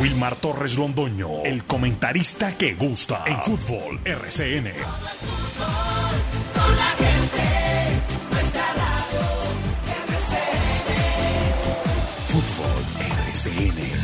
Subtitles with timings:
[0.00, 4.72] Wilmar Torres Londoño, el comentarista que gusta en fútbol RCN.
[12.28, 14.02] Fútbol RCN.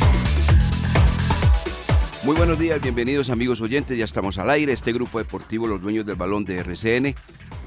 [2.23, 6.05] Muy buenos días, bienvenidos amigos oyentes, ya estamos al aire, este grupo deportivo Los Dueños
[6.05, 7.15] del Balón de RCN,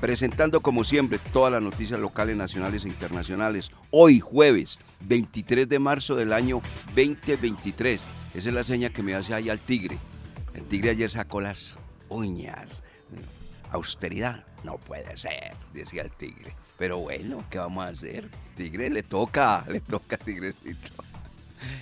[0.02, 3.70] presentando como siempre todas las noticias locales, nacionales e internacionales.
[3.92, 6.60] Hoy jueves 23 de marzo del año
[6.96, 8.04] 2023,
[8.34, 9.96] esa es la seña que me hace ahí al tigre.
[10.54, 11.76] El tigre ayer sacó las
[12.08, 12.82] uñas.
[13.70, 16.52] Austeridad, no puede ser, decía el tigre.
[16.76, 18.28] Pero bueno, ¿qué vamos a hacer?
[18.56, 21.04] Tigre le toca, le toca tigrecito.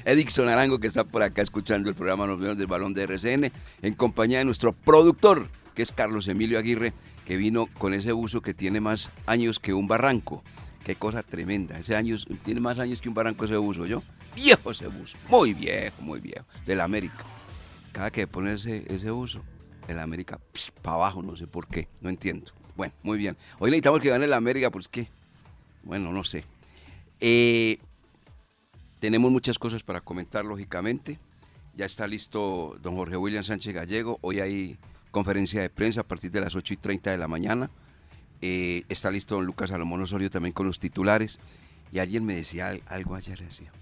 [0.05, 3.95] Edixon Arango, que está por acá escuchando el programa Los del Balón de RCN, en
[3.95, 6.93] compañía de nuestro productor, que es Carlos Emilio Aguirre,
[7.31, 10.43] que vino con ese buzo que tiene más años que un barranco.
[10.83, 11.79] Qué cosa tremenda.
[11.79, 14.03] Ese años, tiene más años que un barranco ese buzo, ¿yo?
[14.35, 15.17] Viejo ese buzo.
[15.29, 16.45] Muy viejo, muy viejo.
[16.67, 17.25] De la América.
[17.93, 19.45] Cada que pone ese, buzo,
[19.87, 20.41] el América,
[20.83, 21.87] para abajo, no sé por qué.
[22.01, 22.51] No entiendo.
[22.75, 23.37] Bueno, muy bien.
[23.61, 25.07] Hoy necesitamos que gane la América, pues qué.
[25.85, 26.43] Bueno, no sé.
[27.21, 27.79] Eh,
[28.99, 31.21] tenemos muchas cosas para comentar, lógicamente.
[31.77, 34.19] Ya está listo don Jorge William Sánchez Gallego.
[34.21, 34.79] Hoy hay
[35.11, 37.71] conferencia de prensa a partir de las 8 y 30 de la mañana.
[38.43, 41.39] Eh, está listo don Lucas Salomón Osorio también con los titulares.
[41.93, 43.73] Y alguien me decía algo ayer, decía,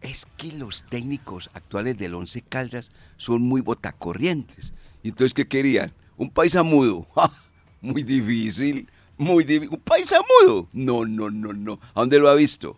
[0.00, 4.72] es que los técnicos actuales del Once Caldas son muy botacorrientes.
[5.02, 5.92] Y entonces, ¿qué querían?
[6.16, 7.06] Un paisa mudo.
[7.80, 9.44] Muy difícil, muy.
[9.70, 10.68] ¿Un paisa mudo?
[10.72, 11.78] No, no, no, no.
[11.94, 12.76] ¿A dónde lo ha visto?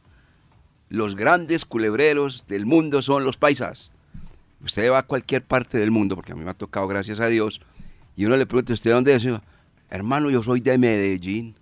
[0.90, 3.92] los grandes culebreros del mundo son los paisas.
[4.62, 7.28] Usted va a cualquier parte del mundo, porque a mí me ha tocado, gracias a
[7.28, 7.62] Dios,
[8.20, 9.24] y uno le pregunta, ¿usted dónde es?
[9.88, 11.54] Hermano, yo soy de Medellín.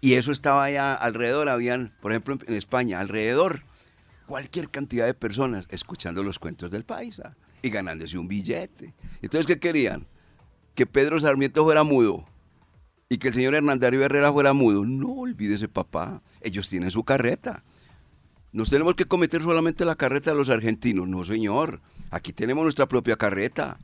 [0.00, 3.64] Y eso estaba allá alrededor, habían, por ejemplo, en España, alrededor,
[4.26, 8.94] cualquier cantidad de personas escuchando los cuentos del paisa y ganándose un billete.
[9.20, 10.06] Entonces, ¿qué querían?
[10.74, 12.24] Que Pedro Sarmiento fuera mudo
[13.10, 14.86] y que el señor Hernandario Herrera fuera mudo.
[14.86, 17.62] No olvídese, papá, ellos tienen su carreta.
[18.52, 21.06] Nos tenemos que cometer solamente la carreta de los argentinos.
[21.08, 21.82] No, señor.
[22.10, 23.78] Aquí tenemos nuestra propia carreta.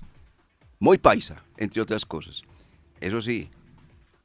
[0.81, 2.43] Muy paisa, entre otras cosas.
[3.01, 3.51] Eso sí,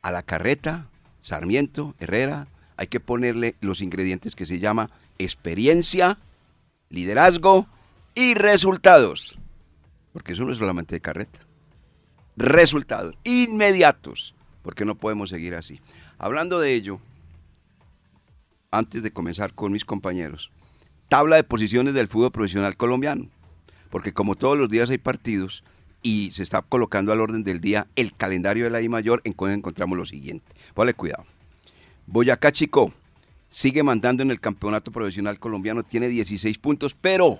[0.02, 0.88] a la carreta,
[1.20, 4.90] Sarmiento, Herrera, hay que ponerle los ingredientes que se llama
[5.20, 6.18] experiencia,
[6.90, 7.68] liderazgo
[8.16, 9.38] y resultados.
[10.14, 11.40] Porque eso no es solamente de carreta.
[12.38, 14.34] Resultados inmediatos.
[14.62, 15.82] Porque no podemos seguir así.
[16.18, 17.02] Hablando de ello,
[18.72, 20.52] antes de comenzar con mis compañeros.
[21.10, 23.28] Tabla de posiciones del fútbol profesional colombiano.
[23.90, 25.64] Porque como todos los días hay partidos
[26.06, 29.34] y se está colocando al orden del día el calendario de la I mayor, en
[29.50, 30.46] encontramos lo siguiente.
[30.76, 31.26] Vale, cuidado.
[32.06, 32.94] Boyacá Chico
[33.50, 37.40] sigue mandando en el campeonato profesional colombiano, tiene 16 puntos, pero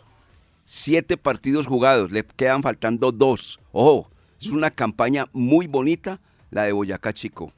[0.64, 3.60] 7 partidos jugados, le quedan faltando 2.
[3.72, 4.10] Ojo,
[4.42, 7.54] es una campaña muy bonita la de Boyacá Chico.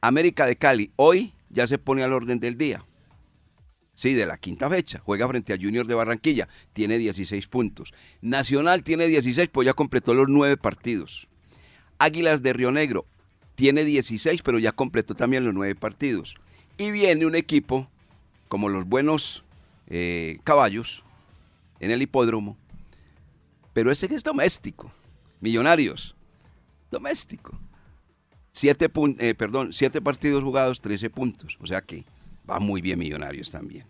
[0.00, 2.84] América de Cali, hoy ya se pone al orden del día.
[3.94, 5.00] Sí, de la quinta fecha.
[5.04, 6.48] Juega frente a Junior de Barranquilla.
[6.72, 7.94] Tiene 16 puntos.
[8.20, 11.28] Nacional tiene 16, pues ya completó los nueve partidos.
[11.98, 13.06] Águilas de Río Negro
[13.54, 16.34] tiene 16, pero ya completó también los nueve partidos.
[16.76, 17.88] Y viene un equipo
[18.48, 19.44] como los buenos
[19.86, 21.04] eh, caballos
[21.78, 22.56] en el hipódromo.
[23.72, 24.90] Pero ese que es doméstico.
[25.40, 26.16] Millonarios.
[26.90, 27.58] Doméstico.
[28.52, 29.70] Siete, eh, perdón,
[30.02, 31.58] partidos jugados, 13 puntos.
[31.60, 32.04] O sea que
[32.48, 33.86] va muy bien Millonarios también.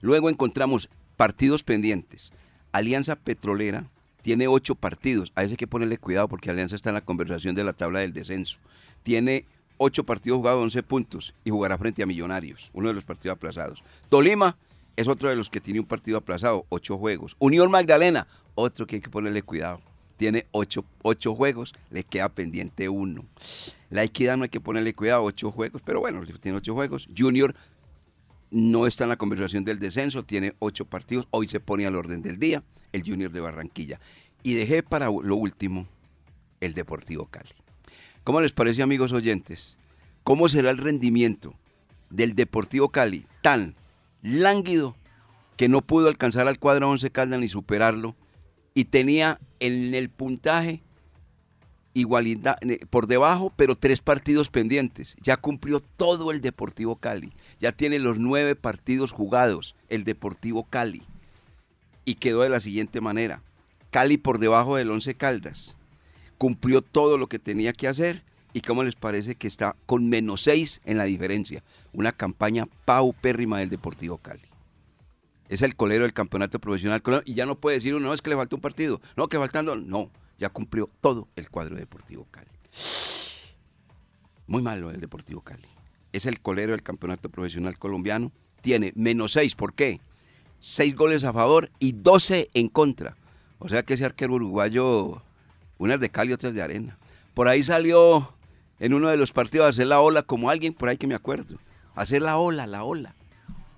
[0.00, 2.32] Luego encontramos partidos pendientes.
[2.72, 3.88] Alianza Petrolera
[4.22, 5.32] tiene ocho partidos.
[5.34, 8.00] A ese hay que ponerle cuidado porque Alianza está en la conversación de la tabla
[8.00, 8.58] del descenso.
[9.02, 9.46] Tiene
[9.78, 13.82] ocho partidos jugados, 11 puntos y jugará frente a Millonarios, uno de los partidos aplazados.
[14.08, 14.56] Tolima
[14.96, 17.36] es otro de los que tiene un partido aplazado, ocho juegos.
[17.38, 19.80] Unión Magdalena, otro que hay que ponerle cuidado
[20.16, 20.84] tiene ocho,
[21.34, 23.24] juegos, le queda pendiente uno.
[23.90, 27.08] La equidad no hay que ponerle cuidado, ocho juegos, pero bueno, tiene ocho juegos.
[27.16, 27.54] Junior
[28.50, 32.22] no está en la conversación del descenso, tiene ocho partidos, hoy se pone al orden
[32.22, 32.62] del día
[32.92, 34.00] el Junior de Barranquilla.
[34.42, 35.86] Y dejé para lo último
[36.60, 37.50] el Deportivo Cali.
[38.24, 39.76] ¿Cómo les parece, amigos oyentes?
[40.22, 41.54] ¿Cómo será el rendimiento
[42.10, 43.74] del Deportivo Cali tan
[44.22, 44.96] lánguido
[45.56, 48.16] que no pudo alcanzar al cuadro 11 Caldas ni superarlo
[48.76, 50.82] y tenía en el puntaje
[51.94, 52.58] igualdad
[52.90, 55.16] por debajo, pero tres partidos pendientes.
[55.22, 57.32] Ya cumplió todo el Deportivo Cali.
[57.58, 61.02] Ya tiene los nueve partidos jugados el Deportivo Cali.
[62.04, 63.40] Y quedó de la siguiente manera.
[63.90, 65.74] Cali por debajo del Once Caldas.
[66.36, 68.24] Cumplió todo lo que tenía que hacer.
[68.52, 71.64] ¿Y cómo les parece que está con menos seis en la diferencia?
[71.94, 74.42] Una campaña paupérrima del Deportivo Cali.
[75.48, 78.30] Es el colero del campeonato profesional y ya no puede decir uno, no, es que
[78.30, 82.48] le faltó un partido, no, que faltando, no, ya cumplió todo el cuadro Deportivo Cali.
[84.46, 85.68] Muy malo el Deportivo Cali.
[86.12, 88.32] Es el colero del campeonato profesional colombiano.
[88.60, 90.00] Tiene menos seis, ¿por qué?
[90.60, 93.16] Seis goles a favor y doce en contra.
[93.58, 95.22] O sea que ese arquero uruguayo,
[95.78, 96.98] unas de Cali, otras de arena.
[97.34, 98.32] Por ahí salió
[98.78, 101.14] en uno de los partidos a hacer la ola como alguien por ahí que me
[101.14, 101.58] acuerdo.
[101.94, 103.14] Hacer la ola, la ola.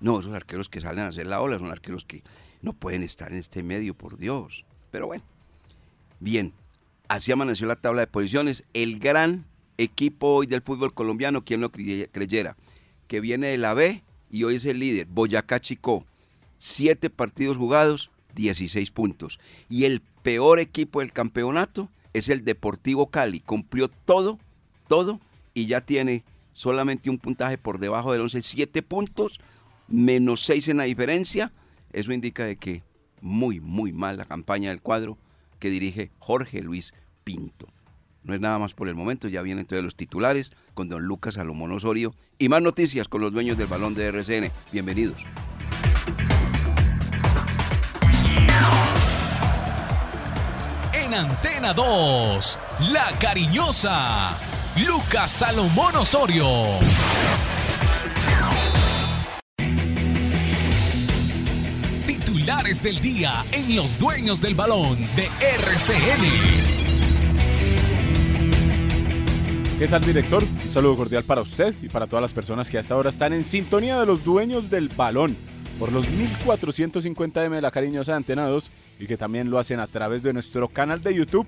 [0.01, 2.23] No, esos arqueros que salen a hacer la ola son arqueros que
[2.61, 4.65] no pueden estar en este medio, por Dios.
[4.91, 5.23] Pero bueno,
[6.19, 6.53] bien,
[7.07, 8.63] así amaneció la tabla de posiciones.
[8.73, 9.45] El gran
[9.77, 12.55] equipo hoy del fútbol colombiano, quien lo creyera,
[13.07, 16.05] que viene de la B y hoy es el líder, Boyacá Chico.
[16.57, 19.39] Siete partidos jugados, 16 puntos.
[19.69, 23.39] Y el peor equipo del campeonato es el Deportivo Cali.
[23.39, 24.39] Cumplió todo,
[24.87, 25.19] todo,
[25.53, 26.23] y ya tiene
[26.53, 29.39] solamente un puntaje por debajo del 11, 7 puntos,
[29.89, 31.51] menos 6 en la diferencia.
[31.91, 32.83] Eso indica de que
[33.21, 35.17] muy, muy mal la campaña del cuadro
[35.59, 36.93] que dirige Jorge Luis
[37.23, 37.67] Pinto.
[38.23, 41.35] No es nada más por el momento, ya vienen todos los titulares con don Lucas
[41.35, 44.51] Salomón Osorio y más noticias con los dueños del balón de RCN.
[44.71, 45.17] Bienvenidos.
[50.93, 52.59] En Antena 2,
[52.91, 54.37] La Cariñosa,
[54.85, 56.79] Lucas Salomón Osorio.
[62.39, 65.25] Titulares del día en Los Dueños del Balón de
[65.57, 66.23] RCN.
[69.77, 70.41] ¿Qué tal, director?
[70.43, 73.43] Un saludo cordial para usted y para todas las personas que hasta ahora están en
[73.43, 75.35] sintonía de los dueños del balón
[75.77, 78.71] por los 1450M de la cariñosa Antena 2
[79.01, 81.47] y que también lo hacen a través de nuestro canal de YouTube,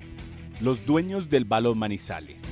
[0.60, 2.42] Los Dueños del Balón Manizales.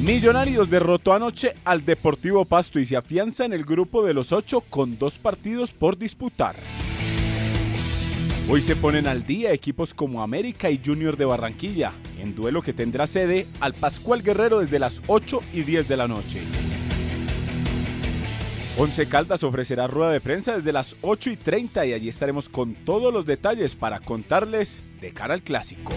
[0.00, 4.62] Millonarios derrotó anoche al Deportivo Pasto y se afianza en el grupo de los ocho
[4.62, 6.56] con dos partidos por disputar.
[8.48, 12.72] Hoy se ponen al día equipos como América y Junior de Barranquilla, en duelo que
[12.72, 16.40] tendrá sede al Pascual Guerrero desde las 8 y 10 de la noche.
[18.78, 22.74] Once Caldas ofrecerá rueda de prensa desde las 8 y 30 y allí estaremos con
[22.74, 25.92] todos los detalles para contarles de cara al clásico.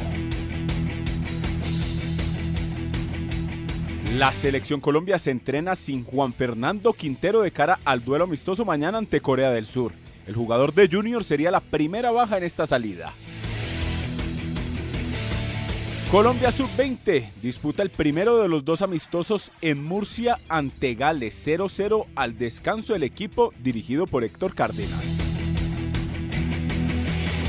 [4.18, 9.00] La selección Colombia se entrena sin Juan Fernando Quintero de cara al duelo amistoso mañana
[9.00, 9.94] ante Corea del Sur.
[10.28, 13.12] El jugador de Junior sería la primera baja en esta salida.
[16.12, 22.38] Colombia Sub-20 disputa el primero de los dos amistosos en Murcia ante Gales 0-0 al
[22.38, 25.33] descanso del equipo dirigido por Héctor Cárdenas.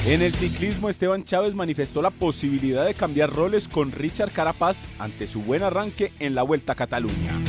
[0.06, 5.26] En el ciclismo, Esteban Chávez manifestó la posibilidad de cambiar roles con Richard Carapaz ante
[5.26, 7.40] su buen arranque en la Vuelta a Cataluña.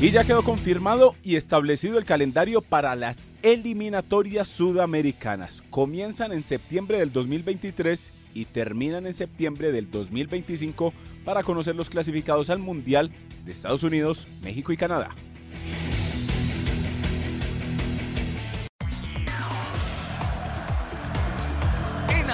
[0.00, 5.64] Y ya quedó confirmado y establecido el calendario para las eliminatorias sudamericanas.
[5.68, 10.94] Comienzan en septiembre del 2023 y terminan en septiembre del 2025
[11.24, 13.10] para conocer los clasificados al Mundial
[13.44, 15.10] de Estados Unidos, México y Canadá.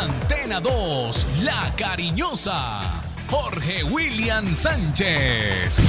[0.07, 5.81] Antena 2, La Cariñosa, Jorge William Sánchez.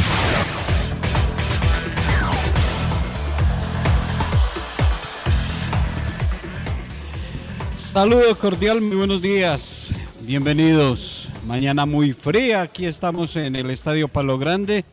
[7.94, 9.94] Saludos cordial, muy buenos días.
[10.22, 11.30] Bienvenidos.
[11.46, 12.64] Mañana muy fría.
[12.64, 14.84] Aquí estamos en el Estadio Palo Grande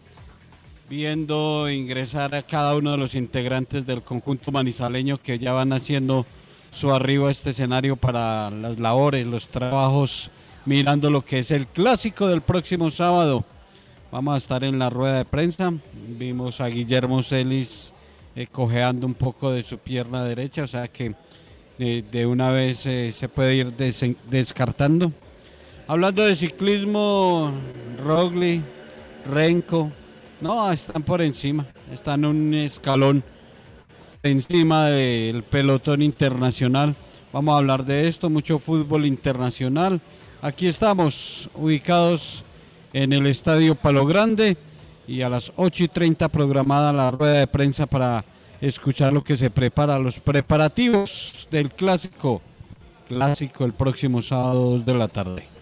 [0.91, 6.27] viendo ingresar a cada uno de los integrantes del conjunto manizaleño que ya van haciendo
[6.75, 10.31] su arribo a este escenario para las labores, los trabajos,
[10.67, 13.45] mirando lo que es el clásico del próximo sábado.
[14.11, 15.73] Vamos a estar en la rueda de prensa.
[16.09, 17.93] Vimos a Guillermo Celis
[18.35, 21.15] eh, cojeando un poco de su pierna derecha, o sea que
[21.79, 23.73] de, una vez eh, se puede ir
[24.29, 25.13] descartando.
[25.87, 27.53] Hablando de ciclismo,
[28.05, 28.63] Rogli,
[29.31, 29.91] Renko,
[30.41, 33.23] no, están por encima, están un escalón
[34.25, 36.97] encima del pelotón internacional.
[37.33, 40.01] Vamos a hablar de esto, mucho fútbol internacional.
[40.41, 42.43] Aquí estamos ubicados
[42.93, 44.57] en el Estadio Palo Grande
[45.07, 48.25] y a las 8 y 30 programada la rueda de prensa para
[48.61, 52.41] escuchar lo que se prepara, los preparativos del clásico,
[53.09, 55.54] clásico el próximo sábado de la tarde.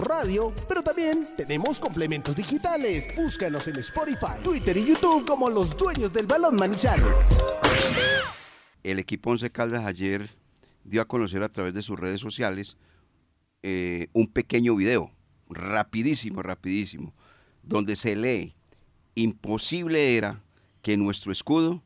[0.00, 3.14] Radio, pero también tenemos complementos digitales.
[3.16, 7.06] Búscanos en Spotify, Twitter y YouTube como los dueños del balón Manizales.
[8.82, 10.30] El equipo Once Caldas ayer
[10.84, 12.76] dio a conocer a través de sus redes sociales
[13.62, 15.10] eh, un pequeño video,
[15.48, 17.14] rapidísimo, rapidísimo,
[17.62, 18.54] donde se lee,
[19.14, 20.42] imposible era
[20.82, 21.82] que nuestro escudo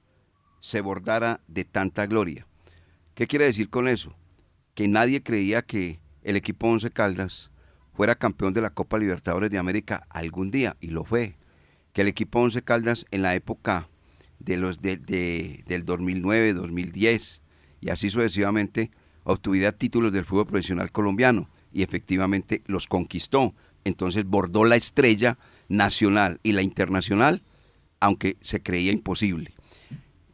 [0.60, 2.46] se bordara de tanta gloria.
[3.14, 4.14] ¿Qué quiere decir con eso?
[4.74, 7.49] Que nadie creía que el equipo Once Caldas
[8.00, 11.34] fuera campeón de la Copa Libertadores de América algún día, y lo fue.
[11.92, 13.90] Que el equipo Once Caldas en la época
[14.38, 14.96] de los de,
[15.66, 17.42] del 2009, 2010
[17.82, 18.90] y así sucesivamente
[19.24, 23.54] obtuviera títulos del fútbol profesional colombiano y efectivamente los conquistó.
[23.84, 25.36] Entonces bordó la estrella
[25.68, 27.42] nacional y la internacional,
[28.00, 29.52] aunque se creía imposible.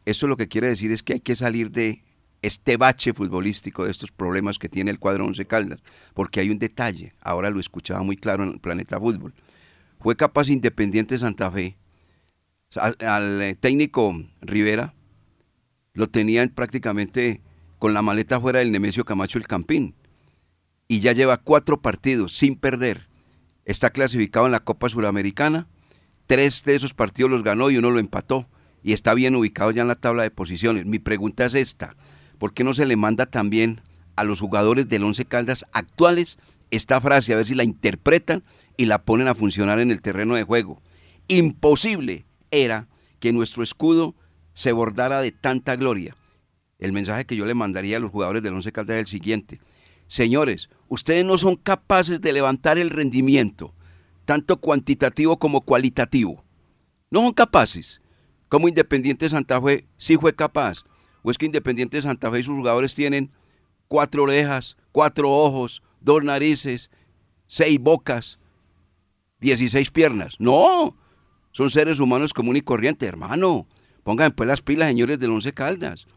[0.05, 2.01] Eso lo que quiere decir es que hay que salir de
[2.41, 5.81] este bache futbolístico, de estos problemas que tiene el cuadro Once Caldas,
[6.13, 9.33] porque hay un detalle, ahora lo escuchaba muy claro en el Planeta Fútbol.
[9.99, 11.77] Fue capaz Independiente Santa Fe,
[12.75, 14.93] al, eh, técnico Rivera,
[15.93, 17.41] lo tenían prácticamente
[17.79, 19.95] con la maleta fuera del Nemesio Camacho el Campín,
[20.87, 23.07] y ya lleva cuatro partidos sin perder.
[23.65, 25.67] Está clasificado en la Copa Suramericana,
[26.27, 28.47] tres de esos partidos los ganó y uno lo empató,
[28.83, 30.85] y está bien ubicado ya en la tabla de posiciones.
[30.85, 31.95] Mi pregunta es esta,
[32.37, 33.81] ¿por qué no se le manda también
[34.15, 36.39] a los jugadores del Once Caldas actuales
[36.71, 38.43] esta frase, a ver si la interpretan
[38.75, 40.81] y la ponen a funcionar en el terreno de juego?
[41.27, 42.87] Imposible era
[43.19, 44.15] que nuestro escudo
[44.53, 46.15] se bordara de tanta gloria.
[46.79, 49.59] El mensaje que yo le mandaría a los jugadores del Once Caldas es el siguiente.
[50.07, 53.73] Señores, ustedes no son capaces de levantar el rendimiento,
[54.25, 56.43] tanto cuantitativo como cualitativo.
[57.09, 58.01] No son capaces.
[58.49, 60.83] Como Independiente Santa Fe sí fue capaz.
[61.27, 63.31] ¿O es que Independiente Santa Fe y sus jugadores tienen
[63.89, 66.89] cuatro orejas, cuatro ojos, dos narices,
[67.47, 68.39] seis bocas,
[69.41, 70.35] dieciséis piernas?
[70.39, 70.95] No,
[71.51, 73.67] son seres humanos común y corriente, hermano.
[74.03, 76.07] Pongan pues las pilas, señores del Once Caldas.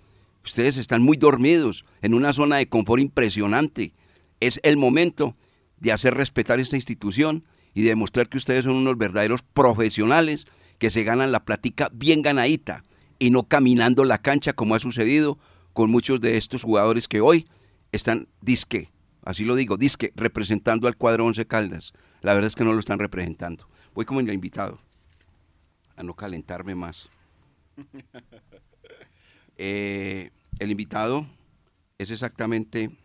[0.45, 3.93] Ustedes están muy dormidos en una zona de confort impresionante.
[4.39, 5.35] Es el momento
[5.79, 7.43] de hacer respetar esta institución
[7.75, 10.47] y de demostrar que ustedes son unos verdaderos profesionales
[10.79, 12.85] que se ganan la platica bien ganadita
[13.21, 15.39] y no caminando la cancha como ha sucedido
[15.73, 17.47] con muchos de estos jugadores que hoy
[17.93, 18.91] están disque,
[19.23, 21.93] así lo digo, disque, representando al cuadro Once Caldas.
[22.23, 23.69] La verdad es que no lo están representando.
[23.95, 24.81] Voy como el invitado,
[25.97, 27.09] a no calentarme más.
[29.63, 31.27] Eh, el invitado
[31.99, 32.97] es exactamente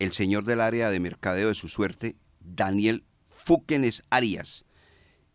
[0.00, 4.64] el señor del área de mercadeo de su suerte, Daniel Fúquenes Arias,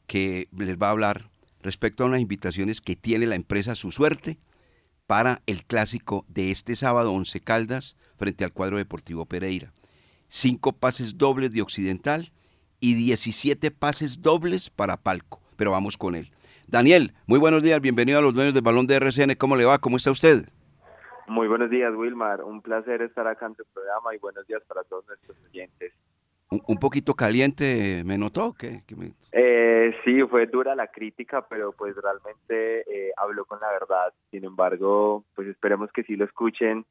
[0.08, 1.30] que les va a hablar
[1.62, 4.38] respecto a unas invitaciones que tiene la empresa Su Suerte
[5.08, 9.74] para el clásico de este sábado 11 Caldas frente al cuadro deportivo Pereira.
[10.28, 12.32] Cinco pases dobles de Occidental
[12.80, 15.42] y 17 pases dobles para Palco.
[15.56, 16.32] Pero vamos con él.
[16.68, 19.36] Daniel, muy buenos días, bienvenido a los dueños del balón de RCN.
[19.36, 19.80] ¿Cómo le va?
[19.80, 20.46] ¿Cómo está usted?
[21.28, 22.44] Muy buenos días, Wilmar.
[22.44, 25.94] Un placer estar acá en tu programa y buenos días para todos nuestros oyentes.
[26.52, 28.54] Un, poquito caliente, ¿me notó?
[28.54, 28.82] ¿Qué,
[29.32, 34.14] Eh, sí, fue dura la crítica, pero pues realmente eh, habló con la verdad.
[34.32, 36.86] Sin embargo, pues esperemos que sí lo escuchen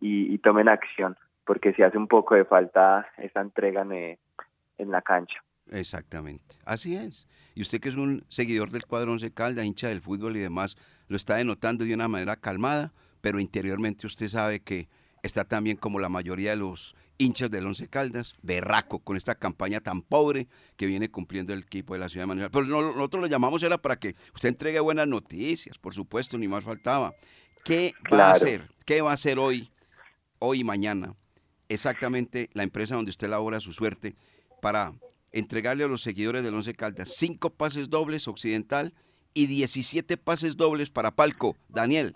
[0.00, 5.42] y, tomen acción, porque si hace un poco de falta esa entrega en la cancha.
[5.70, 7.28] Exactamente, así es.
[7.54, 10.76] Y usted que es un seguidor del cuadro Once Calda, hincha del fútbol y demás,
[11.08, 14.88] lo está denotando de una manera calmada, pero interiormente usted sabe que
[15.22, 19.80] está también como la mayoría de los hinchas del Once Caldas, berraco con esta campaña
[19.80, 22.50] tan pobre que viene cumpliendo el equipo de la ciudad de Manuel.
[22.50, 26.64] Pero nosotros lo llamamos era para que usted entregue buenas noticias, por supuesto, ni más
[26.64, 27.14] faltaba.
[27.64, 28.62] ¿Qué va a hacer?
[28.84, 29.70] ¿Qué va a hacer hoy,
[30.38, 31.14] hoy y mañana?
[31.68, 34.14] Exactamente la empresa donde usted labora su suerte
[34.60, 34.92] para
[35.30, 38.92] entregarle a los seguidores del Once Caldas cinco pases dobles occidental
[39.34, 41.56] y 17 pases dobles para Palco.
[41.68, 42.14] Daniel.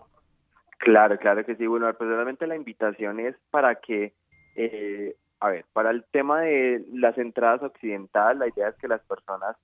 [0.78, 1.66] Claro, claro que sí.
[1.66, 4.12] Bueno, personalmente pues la invitación es para que,
[4.56, 9.02] eh, a ver, para el tema de las entradas occidental, la idea es que las
[9.02, 9.56] personas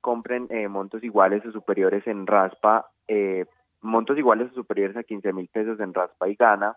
[0.00, 3.44] compren eh, montos iguales o superiores en raspa, eh,
[3.82, 6.76] montos iguales o superiores a 15 mil pesos en raspa y gana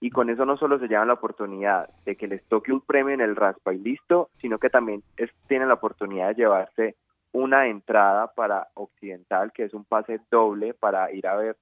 [0.00, 3.14] y con eso no solo se llevan la oportunidad de que les toque un premio
[3.14, 5.04] en el raspa y listo, sino que también
[5.46, 6.96] tienen la oportunidad de llevarse
[7.30, 11.56] una entrada para Occidental, que es un pase doble para ir a ver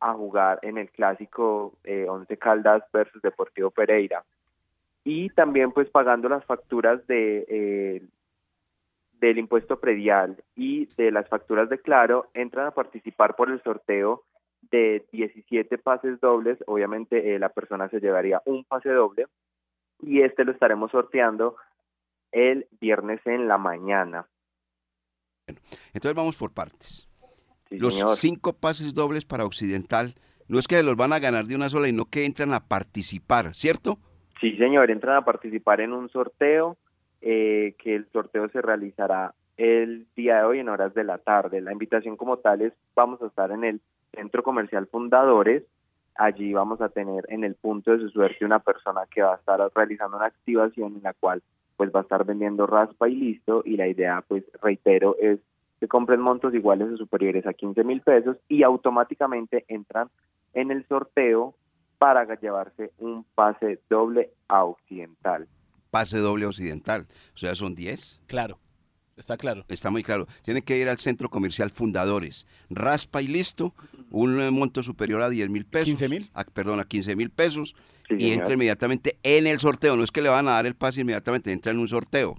[0.00, 4.24] a jugar en el clásico eh, Once Caldas versus Deportivo Pereira.
[5.08, 8.02] Y también pues pagando las facturas de eh,
[9.20, 14.24] del impuesto predial y de las facturas de Claro, entran a participar por el sorteo
[14.72, 19.28] de 17 pases dobles, obviamente eh, la persona se llevaría un pase doble
[20.02, 21.54] y este lo estaremos sorteando
[22.32, 24.26] el viernes en la mañana.
[25.46, 27.08] entonces vamos por partes.
[27.70, 30.16] los cinco pases dobles para Occidental
[30.48, 32.66] no es que los van a ganar de una sola, y no que entran a
[32.66, 34.00] participar, ¿cierto?
[34.40, 36.76] Sí, señor, entran a participar en un sorteo
[37.22, 41.60] eh, que el sorteo se realizará el día de hoy en horas de la tarde.
[41.60, 43.80] La invitación como tal es, vamos a estar en el
[44.12, 45.62] Centro Comercial Fundadores,
[46.14, 49.36] allí vamos a tener en el punto de su suerte una persona que va a
[49.36, 51.42] estar realizando una activación en la cual
[51.76, 55.38] pues va a estar vendiendo raspa y listo y la idea pues reitero es
[55.78, 60.08] que compren montos iguales o superiores a 15 mil pesos y automáticamente entran
[60.54, 61.54] en el sorteo
[61.98, 65.48] para llevarse un pase doble a Occidental.
[65.90, 68.22] Pase doble occidental, o sea, son 10.
[68.26, 68.58] Claro,
[69.16, 69.64] está claro.
[69.68, 70.26] Está muy claro.
[70.42, 72.46] Tiene que ir al centro comercial Fundadores.
[72.68, 73.72] Raspa y listo,
[74.10, 75.86] un monto superior a 10 mil pesos.
[75.86, 76.30] 15 mil.
[76.52, 77.74] perdón, a 15 mil pesos.
[78.08, 78.38] Sí, y señor.
[78.38, 79.96] entra inmediatamente en el sorteo.
[79.96, 82.36] No es que le van a dar el pase inmediatamente, entra en un sorteo.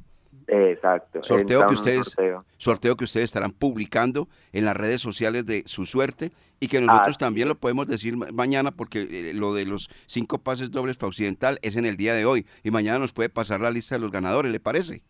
[0.47, 1.23] Exacto.
[1.23, 2.45] Sorteo que ustedes, sorteo.
[2.57, 7.17] Sorteo que ustedes estarán publicando en las redes sociales de su suerte y que nosotros
[7.17, 11.09] también lo podemos decir ma- mañana porque eh, lo de los cinco pases dobles para
[11.09, 14.01] Occidental es en el día de hoy y mañana nos puede pasar la lista de
[14.01, 15.03] los ganadores, ¿le parece?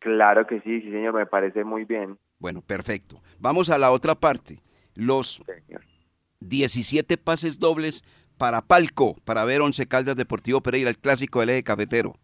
[0.00, 2.18] Claro que sí, sí señor, me parece muy bien.
[2.38, 3.22] Bueno, perfecto.
[3.38, 4.60] Vamos a la otra parte.
[4.94, 5.82] Los Señor.
[6.40, 8.04] 17 pases dobles
[8.36, 12.14] para Palco, para ver Once Caldas Deportivo Pereira, el clásico del eje cafetero.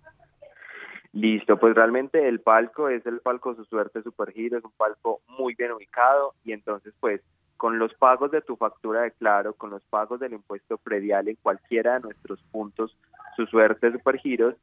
[1.12, 5.54] Listo, pues realmente el palco es el palco Su Suerte Supergiro, es un palco muy
[5.54, 7.20] bien ubicado y entonces pues
[7.58, 11.36] con los pagos de tu factura de Claro, con los pagos del impuesto predial en
[11.36, 12.96] cualquiera de nuestros puntos
[13.36, 14.54] Su Suerte Supergiros,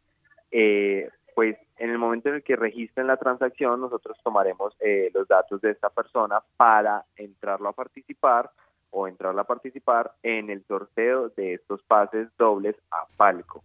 [0.51, 5.27] eh, pues en el momento en el que registren la transacción nosotros tomaremos eh, los
[5.27, 8.49] datos de esta persona para entrarlo a participar
[8.89, 13.63] o entrarla a participar en el sorteo de estos pases dobles a palco.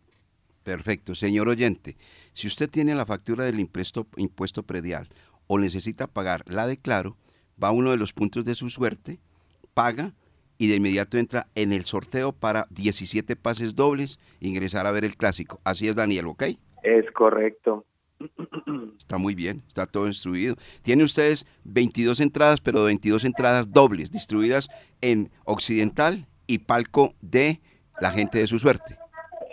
[0.64, 1.14] Perfecto.
[1.14, 1.96] Señor oyente,
[2.34, 5.08] si usted tiene la factura del impuesto, impuesto predial
[5.46, 7.16] o necesita pagar la de Claro,
[7.62, 9.20] va a uno de los puntos de su suerte,
[9.72, 10.12] paga
[10.58, 15.16] y de inmediato entra en el sorteo para 17 pases dobles, ingresar a ver el
[15.16, 15.60] clásico.
[15.64, 16.44] Así es, Daniel, ¿ok?
[16.82, 17.84] Es correcto.
[18.98, 20.54] Está muy bien, está todo instruido.
[20.82, 24.68] Tiene ustedes 22 entradas, pero 22 entradas dobles, distribuidas
[25.00, 27.60] en Occidental y Palco de
[28.00, 28.97] la gente de su suerte.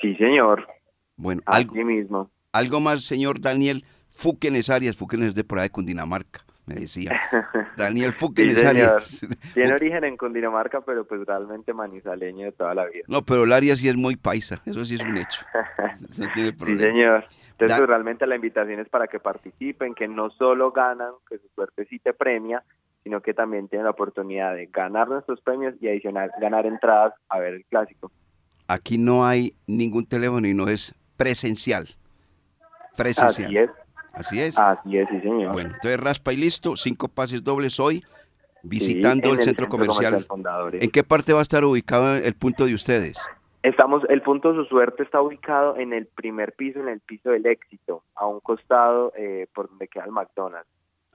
[0.01, 0.67] Sí, señor.
[1.15, 2.31] Bueno, algo, Así mismo.
[2.51, 4.95] Algo más, señor Daniel Fúquenes Arias.
[4.97, 7.19] Fúquenes es de por ahí de Cundinamarca, me decía.
[7.77, 8.63] Daniel Sí, Fúquenes.
[8.63, 9.21] Arias.
[9.53, 13.03] Tiene origen en Cundinamarca, pero pues realmente manizaleño de toda la vida.
[13.07, 15.41] No, pero el Arias sí es muy paisa, eso sí es un hecho.
[16.17, 16.81] No tiene Sí, problema.
[16.81, 17.25] señor.
[17.51, 21.47] Entonces, pues, realmente la invitación es para que participen, que no solo ganan, que su
[21.55, 22.63] suerte sí te premia,
[23.03, 27.39] sino que también tienen la oportunidad de ganar nuestros premios y adicional ganar entradas a
[27.39, 28.11] ver el clásico.
[28.67, 31.87] Aquí no hay ningún teléfono y no es presencial.
[33.03, 33.47] Presencial.
[33.47, 33.69] Así es,
[34.13, 34.57] Así es.
[34.57, 35.53] así es, sí, señor.
[35.53, 38.03] Bueno, entonces raspa y listo, cinco pases dobles hoy,
[38.63, 40.25] visitando el centro comercial.
[40.73, 43.17] ¿En qué parte va a estar ubicado el punto de ustedes?
[43.63, 47.29] Estamos, el punto de su suerte está ubicado en el primer piso, en el piso
[47.29, 50.67] del éxito, a un costado eh, por donde queda el McDonald's.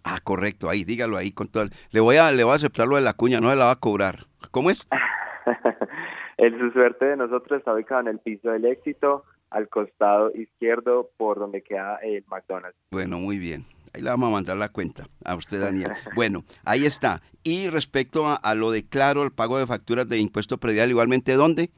[0.04, 1.64] Ah, correcto, ahí, dígalo ahí con todo.
[1.64, 3.64] el- Le voy a, le voy a aceptar lo de la cuña, no se la
[3.66, 4.26] va a cobrar.
[4.52, 4.86] ¿Cómo es?
[6.36, 11.10] el su suerte de nosotros está ubicado en el piso del éxito, al costado izquierdo
[11.16, 12.78] por donde queda el McDonald's.
[12.90, 13.64] Bueno, muy bien.
[13.94, 15.92] Ahí le vamos a mandar la cuenta a usted, Daniel.
[16.14, 17.22] Bueno, ahí está.
[17.42, 21.32] Y respecto a, a lo de claro, el pago de facturas de impuesto predial, igualmente,
[21.34, 21.70] ¿dónde?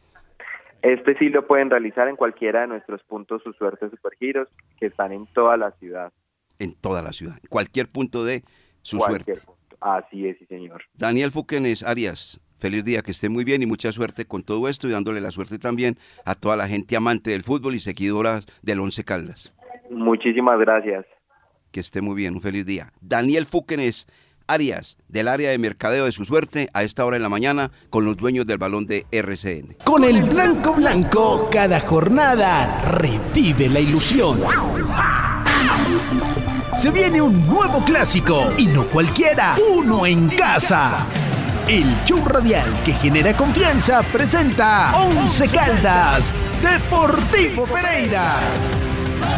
[0.83, 5.12] Este sí lo pueden realizar en cualquiera de nuestros puntos su suerte supergiros que están
[5.12, 6.12] en toda la ciudad.
[6.59, 8.42] En toda la ciudad, en cualquier punto de
[8.83, 9.46] su cualquier suerte.
[9.46, 9.76] punto.
[9.81, 10.83] Así es, sí, señor.
[10.94, 14.88] Daniel Fúquenes Arias, feliz día, que esté muy bien y mucha suerte con todo esto
[14.88, 18.81] y dándole la suerte también a toda la gente amante del fútbol y seguidora del
[18.81, 19.53] Once Caldas.
[19.90, 21.07] Muchísimas gracias.
[21.71, 22.92] Que esté muy bien, un feliz día.
[23.01, 24.07] Daniel Fúquenes
[24.49, 28.07] Arias, del área de mercadeo de su suerte, a esta hora en la mañana, con
[28.07, 29.77] los dueños del balón de RCN.
[29.85, 34.40] Con el blanco blanco, cada jornada revive la ilusión.
[36.79, 41.28] Se viene un nuevo clásico y no cualquiera, uno en casa.
[41.68, 48.40] El show radial que genera confianza presenta Once Caldas, Deportivo Pereira.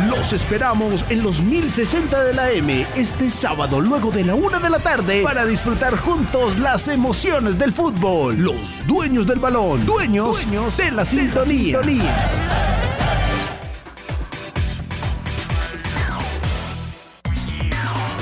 [0.09, 4.71] Los esperamos en los 1060 de la M este sábado luego de la una de
[4.71, 8.37] la tarde para disfrutar juntos las emociones del fútbol.
[8.37, 11.81] Los dueños del balón, dueños, de la sintonía.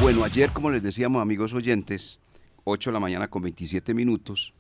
[0.00, 2.18] Bueno, ayer, como les decíamos, amigos oyentes,
[2.68, 4.52] 8 de la mañana con 27 minutos,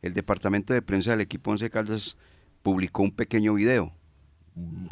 [0.00, 2.16] el departamento de prensa del equipo Once Caldas
[2.62, 3.92] publicó un pequeño video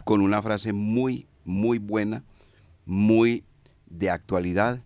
[0.05, 2.25] con una frase muy, muy buena,
[2.85, 3.45] muy
[3.87, 4.83] de actualidad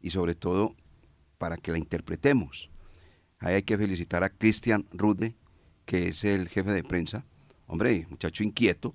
[0.00, 0.76] y sobre todo
[1.38, 2.70] para que la interpretemos.
[3.38, 5.34] Ahí hay que felicitar a Cristian Rude,
[5.86, 7.24] que es el jefe de prensa.
[7.66, 8.94] Hombre, muchacho inquieto,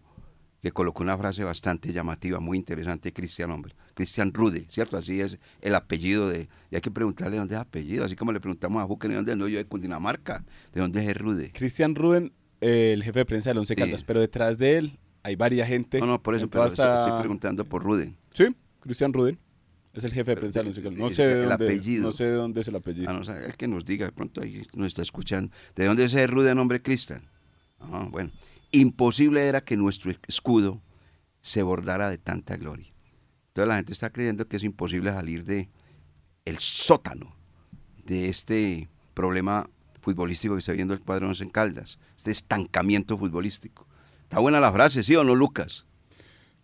[0.61, 3.75] que colocó una frase bastante llamativa, muy interesante, Cristian Hombre.
[3.97, 4.95] Cristian Rude, ¿cierto?
[4.95, 6.47] Así es el apellido de...
[6.69, 9.15] Y hay que preguntarle dónde es el apellido, así como le preguntamos a Juque, ¿de
[9.15, 9.47] dónde no?
[9.47, 11.51] Yo de Cundinamarca, ¿de dónde es el Rude?
[11.51, 12.31] Cristian Ruden,
[12.61, 13.75] eh, el jefe de prensa del Once Sí.
[13.75, 15.99] Caldas, pero detrás de él hay varias gente.
[15.99, 18.13] No, no, por eso, pero estoy, preguntando por Rude.
[18.35, 19.39] Sí, Cristian Ruden.
[19.93, 20.99] Es el jefe de prensa del el- Once Caldas.
[20.99, 22.03] No el- sé de el dónde, apellido.
[22.03, 23.09] no sé de dónde es el apellido.
[23.09, 25.51] Ah, no, o sea, el que nos diga, de pronto ahí nos está escuchando.
[25.75, 27.23] ¿De dónde es ese Rude nombre Cristian?
[27.79, 28.29] Ah, bueno.
[28.71, 30.81] Imposible era que nuestro escudo
[31.41, 32.93] se bordara de tanta gloria.
[33.57, 35.67] Entonces la gente está creyendo que es imposible salir de
[36.45, 37.35] el sótano
[38.05, 39.67] de este problema
[39.99, 43.87] futbolístico que está viendo el cuadro Once en Caldas, este estancamiento futbolístico.
[44.21, 45.87] Está buena la frase, ¿sí o no, Lucas?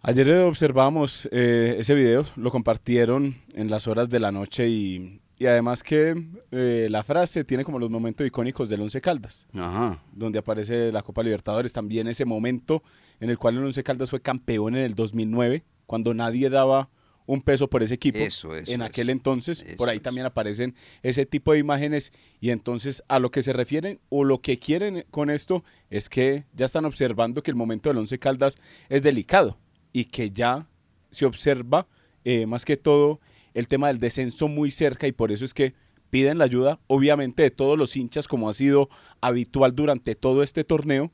[0.03, 5.47] Ayer observamos eh, ese video, lo compartieron en las horas de la noche y, y
[5.47, 9.99] además que eh, la frase tiene como los momentos icónicos del Once Caldas, Ajá.
[10.11, 12.83] donde aparece la Copa Libertadores, también ese momento
[13.19, 16.89] en el cual el Once Caldas fue campeón en el 2009, cuando nadie daba
[17.27, 18.17] un peso por ese equipo.
[18.17, 18.83] Eso, eso, en eso.
[18.89, 23.43] aquel entonces, por ahí también aparecen ese tipo de imágenes y entonces a lo que
[23.43, 27.55] se refieren o lo que quieren con esto es que ya están observando que el
[27.55, 28.57] momento del Once Caldas
[28.89, 29.59] es delicado
[29.91, 30.67] y que ya
[31.11, 31.85] se observa
[32.25, 33.19] eh, más que todo
[33.53, 35.75] el tema del descenso muy cerca y por eso es que
[36.09, 38.89] piden la ayuda obviamente de todos los hinchas como ha sido
[39.21, 41.11] habitual durante todo este torneo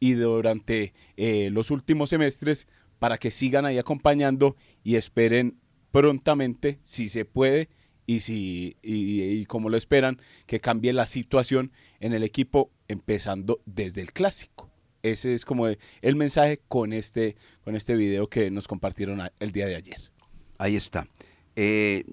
[0.00, 2.66] y durante eh, los últimos semestres
[2.98, 5.58] para que sigan ahí acompañando y esperen
[5.90, 7.68] prontamente, si se puede
[8.06, 14.00] y, si, y, como lo esperan, que cambie la situación en el equipo empezando desde
[14.02, 14.70] el clásico.
[15.02, 19.66] Ese es como el mensaje con este, con este video que nos compartieron el día
[19.66, 20.10] de ayer.
[20.58, 21.08] Ahí está.
[21.54, 22.04] Eh,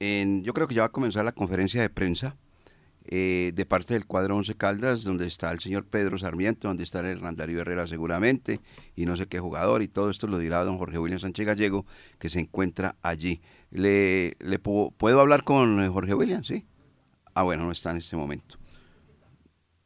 [0.00, 2.36] yo creo que ya va a comenzar la conferencia de prensa
[3.06, 7.00] eh, de parte del cuadro Once Caldas, donde está el señor Pedro Sarmiento, donde está
[7.00, 8.60] el Hernandario Herrera seguramente,
[8.96, 11.86] y no sé qué jugador, y todo esto lo dirá don Jorge William Sánchez Gallego,
[12.18, 13.40] que se encuentra allí.
[13.70, 16.44] ¿Le, le pu- ¿Puedo hablar con eh, Jorge William?
[16.44, 16.66] Sí.
[17.34, 18.56] Ah, bueno, no está en este momento.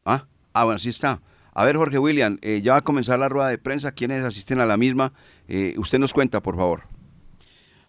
[0.05, 1.21] Ah, ah bueno, sí está.
[1.55, 3.93] A ver, Jorge William, eh, ya va a comenzar la rueda de prensa.
[3.93, 5.13] ¿Quiénes asisten a la misma?
[5.49, 6.85] Eh, usted nos cuenta, por favor.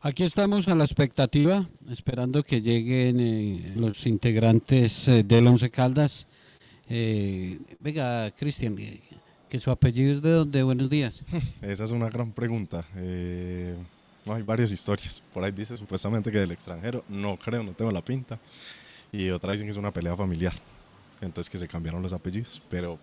[0.01, 6.25] Aquí estamos a la expectativa, esperando que lleguen eh, los integrantes eh, del Once Caldas.
[6.87, 9.01] Eh, venga, Cristian, eh,
[9.49, 11.21] que su apellido es de dónde, buenos días.
[11.61, 12.85] Esa es una gran pregunta.
[12.95, 13.75] Eh,
[14.25, 15.21] no, hay varias historias.
[15.33, 17.03] Por ahí dice supuestamente que del extranjero.
[17.09, 18.39] No creo, no tengo la pinta.
[19.11, 20.53] Y otra dicen que es una pelea familiar.
[21.19, 22.61] Entonces que se cambiaron los apellidos.
[22.69, 22.97] Pero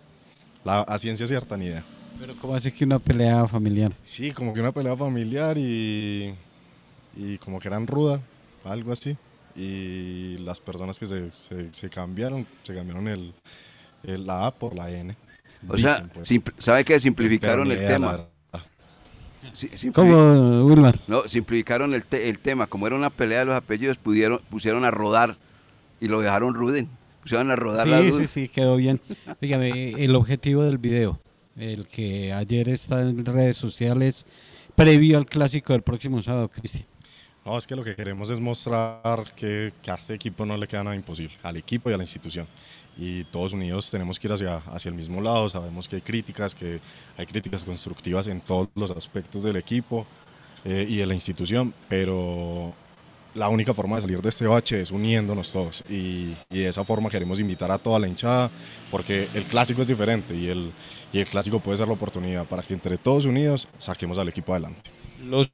[0.65, 1.85] la, a ciencia cierta ni idea.
[2.19, 3.93] Pero ¿cómo hace que una pelea familiar?
[4.03, 6.33] Sí, como que una pelea familiar y,
[7.17, 8.21] y como que eran ruda,
[8.63, 9.17] algo así.
[9.55, 13.33] Y las personas que se, se, se cambiaron, se cambiaron el,
[14.03, 15.15] el- la A por la N.
[15.67, 16.27] O sea, pues.
[16.59, 18.25] ¿sabe que Pero simplificaron el la tema?
[19.53, 20.99] Sí, ¿Cómo, Wilmar?
[21.07, 22.67] No, simplificaron el, te- el tema.
[22.67, 25.37] Como era una pelea de los apellidos, pudieron, pusieron a rodar
[25.99, 26.89] y lo dejaron Ruden.
[27.21, 28.21] Pusieron a rodar la Sí, duda.
[28.21, 29.01] sí, sí, quedó bien.
[29.41, 31.19] Dígame, el objetivo del video,
[31.55, 34.25] el que ayer está en redes sociales,
[34.75, 36.85] previo al clásico del próximo sábado, Cristian.
[37.47, 40.67] No, es que lo que queremos es mostrar que, que a este equipo no le
[40.67, 42.45] queda nada imposible, al equipo y a la institución.
[42.97, 45.47] Y todos unidos tenemos que ir hacia, hacia el mismo lado.
[45.47, 46.81] Sabemos que hay críticas, que
[47.15, 50.05] hay críticas constructivas en todos los aspectos del equipo
[50.65, 52.73] eh, y de la institución, pero
[53.33, 55.85] la única forma de salir de este bache es uniéndonos todos.
[55.89, 58.51] Y, y de esa forma queremos invitar a toda la hinchada,
[58.91, 60.73] porque el clásico es diferente y el,
[61.13, 64.51] y el clásico puede ser la oportunidad para que entre todos unidos saquemos al equipo
[64.51, 64.91] adelante.
[65.23, 65.49] Los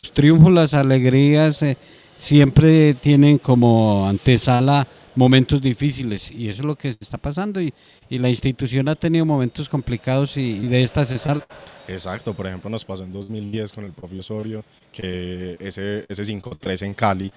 [0.00, 1.76] triunfos, las alegrías, eh,
[2.16, 7.74] siempre tienen como antesala momentos difíciles y eso es lo que está pasando y,
[8.08, 11.42] y la institución ha tenido momentos complicados y, de estas se sale.
[11.88, 16.86] Exacto, por ejemplo nos pasó en 2010 con el profe Osorio, que ese, ese 5-3
[16.86, 17.32] en Cali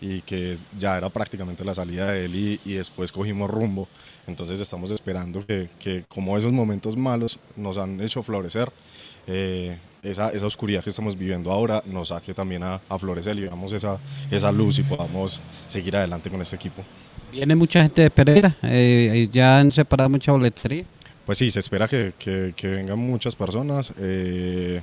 [0.00, 3.88] y que ya era prácticamente la salida de él y, y después cogimos rumbo.
[4.26, 8.70] Entonces estamos esperando que, que como esos momentos malos nos han hecho florecer,
[9.26, 13.40] eh, esa, esa oscuridad que estamos viviendo ahora nos saque también a, a florecer y
[13.42, 13.98] veamos esa,
[14.30, 16.82] esa luz y podamos seguir adelante con este equipo.
[17.32, 20.84] Viene mucha gente de Pereira, eh, ya han separado mucha boletería.
[21.26, 23.92] Pues sí, se espera que, que- que vengan muchas personas.
[23.98, 24.82] eh,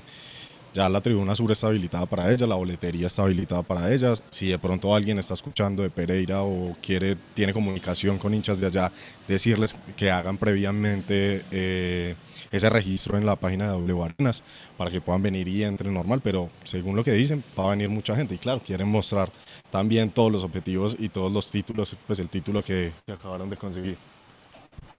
[0.73, 4.23] ya la tribuna sur está habilitada para ellas, la boletería está habilitada para ellas.
[4.29, 8.67] Si de pronto alguien está escuchando de Pereira o quiere, tiene comunicación con hinchas de
[8.67, 8.91] allá,
[9.27, 12.15] decirles que hagan previamente eh,
[12.51, 14.43] ese registro en la página de W Arenas
[14.77, 16.21] para que puedan venir y entren normal.
[16.23, 19.31] Pero según lo que dicen, va a venir mucha gente y claro, quieren mostrar
[19.71, 23.57] también todos los objetivos y todos los títulos, pues el título que- que acabaron de
[23.57, 23.97] conseguir.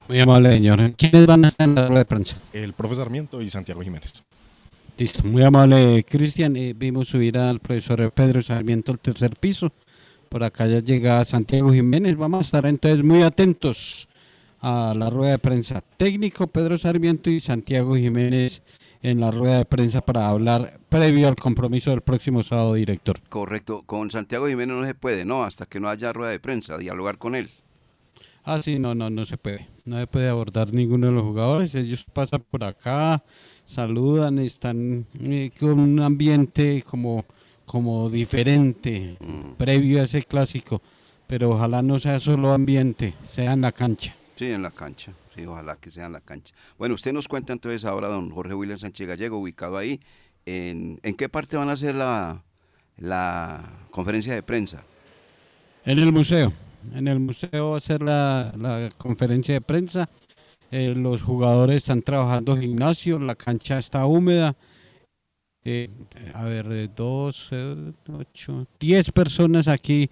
[0.08, 0.94] Muy amable, señor.
[0.96, 2.36] ¿Quiénes van a estar en la rueda de prensa?
[2.52, 4.24] El profe Sarmiento y Santiago Jiménez.
[4.98, 6.56] Listo, muy amable Cristian.
[6.56, 9.72] Eh, vimos subir al profesor Pedro Sarmiento al tercer piso.
[10.28, 12.16] Por acá ya llega Santiago Jiménez.
[12.16, 14.08] Vamos a estar entonces muy atentos
[14.60, 15.82] a la rueda de prensa.
[15.96, 18.62] Técnico Pedro Sarmiento y Santiago Jiménez
[19.02, 23.20] en la rueda de prensa para hablar previo al compromiso del próximo sábado, director.
[23.28, 25.42] Correcto, con Santiago Jiménez no se puede, ¿no?
[25.42, 27.50] Hasta que no haya rueda de prensa, dialogar con él.
[28.44, 29.68] Ah, sí, no, no, no se puede.
[29.84, 31.74] No se puede abordar ninguno de los jugadores.
[31.74, 33.22] Ellos pasan por acá,
[33.66, 37.24] saludan, están eh, con un ambiente como,
[37.66, 39.52] como diferente, Mm.
[39.56, 40.82] previo a ese clásico.
[41.26, 44.14] Pero ojalá no sea solo ambiente, sea en la cancha.
[44.36, 45.12] Sí, en la cancha.
[45.34, 46.52] Sí, ojalá que sea en la cancha.
[46.78, 49.98] Bueno, usted nos cuenta entonces ahora, don Jorge William Sánchez Gallego, ubicado ahí.
[50.44, 52.42] ¿En, en qué parte van a hacer la,
[52.98, 54.82] la conferencia de prensa?
[55.86, 56.52] En el museo.
[56.92, 60.08] En el museo va a ser la, la conferencia de prensa.
[60.74, 64.56] Eh, los jugadores están trabajando gimnasio, la cancha está húmeda.
[65.64, 65.90] Eh,
[66.32, 67.50] a ver, eh, dos,
[68.10, 70.08] ocho, diez personas aquí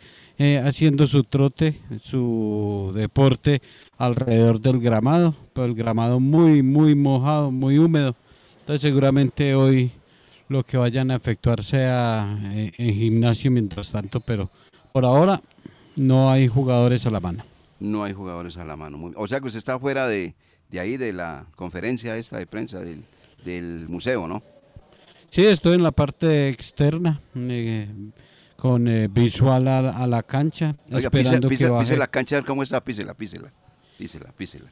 [0.62, 3.62] haciendo su trote, su deporte
[3.96, 8.14] alrededor del gramado, pero el gramado muy, muy mojado, muy húmedo.
[8.60, 9.90] Entonces seguramente hoy
[10.48, 14.50] lo que vayan a efectuar sea en gimnasio mientras tanto, pero
[14.92, 15.40] por ahora
[15.96, 17.44] no hay jugadores a la mano.
[17.80, 19.10] No hay jugadores a la mano.
[19.16, 20.34] O sea que usted está fuera de,
[20.70, 23.02] de ahí, de la conferencia esta de prensa del,
[23.44, 24.42] del museo, ¿no?
[25.30, 27.88] Sí, estoy en la parte externa, eh,
[28.56, 31.84] con eh, visual a, a la cancha, Oiga, esperando pise- que baje.
[31.84, 33.52] pise la cancha, a ver cómo está, písela, písela.
[33.96, 34.70] Písela, písela.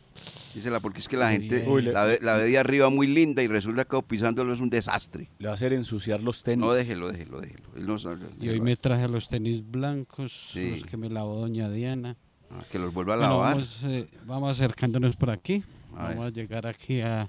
[0.54, 3.06] Písela, porque es que la gente Uy, le- la, ve, la ve de arriba muy
[3.06, 5.28] linda y resulta que pisándolo es un desastre.
[5.38, 6.64] Le va a hacer ensuciar los tenis.
[6.64, 7.68] No, déjelo, déjelo, déjelo.
[7.76, 10.78] Él no sabe- Y hoy me traje los tenis blancos, Sí.
[10.80, 12.16] los que me lavó doña Diana.
[12.50, 13.56] Ah, que los vuelva a Bueno, lavar.
[13.56, 15.62] vamos, eh, vamos acercándonos por aquí.
[15.98, 17.28] A vamos a llegar aquí a-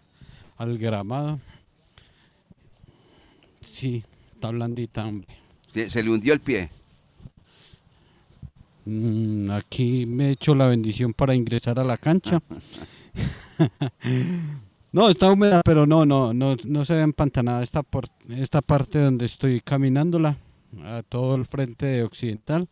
[0.58, 1.40] al gramado.
[3.66, 4.04] Sí,
[4.34, 5.28] está blandita, hombre.
[5.88, 6.70] Se le hundió el pie.
[8.86, 12.42] Mm, aquí me he hecho la bendición para ingresar a la cancha.
[14.92, 19.00] no, está húmeda, pero no, no, no, no se ve empantanada esta, por- esta parte
[19.00, 20.38] donde estoy caminándola,
[20.84, 22.68] a todo el frente de occidental,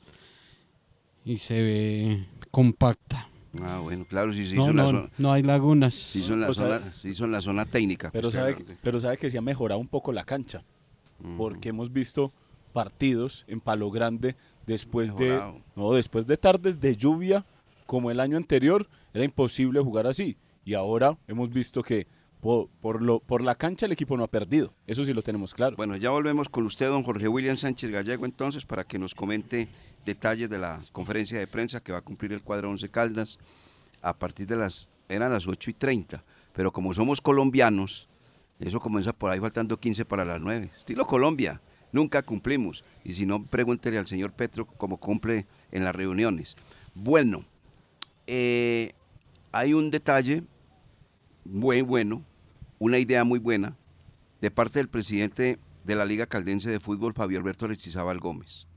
[1.26, 3.28] y se ve compacta.
[3.64, 5.10] Ah, bueno, claro, sí se no, no, zona.
[5.18, 5.94] no hay lagunas.
[5.94, 8.10] Se hizo en la, O zona, hizo en la zona técnica.
[8.12, 10.64] Pero pues, sabe, claro que- pero sabe que se ha mejorado un poco la cancha.
[11.38, 12.32] Porque hemos visto
[12.74, 14.36] partidos en Palo Grande
[14.68, 15.54] después Mejorado.
[15.54, 17.44] de no después de tardes de lluvia
[17.88, 22.06] como el año anterior era imposible jugar así y ahora hemos visto que
[22.42, 25.56] por, por lo por la cancha el equipo no ha perdido eso sí lo tenemos
[25.56, 29.16] claro Bueno, ya volvemos con usted, don Jorge William Sánchez Gallego, entonces, para que nos
[29.16, 29.68] comente
[30.08, 33.38] detalles de la conferencia de prensa que va a cumplir el cuadro 11 Caldas
[34.02, 38.08] a partir de las, eran las 8 y 30, pero como somos colombianos,
[38.60, 40.72] eso comienza por ahí faltando 15 para las 9.
[40.78, 42.84] Estilo Colombia, nunca cumplimos.
[43.04, 46.56] Y si no, pregúntele al señor Petro cómo cumple en las reuniones.
[46.96, 47.46] Bueno,
[48.26, 48.94] eh,
[49.52, 50.44] hay un detalle
[51.44, 52.24] muy bueno,
[52.80, 53.76] una idea muy buena,
[54.42, 58.68] de parte del presidente de la Liga Caldense de Fútbol, Fabio Alberto Aristizábal Gómez.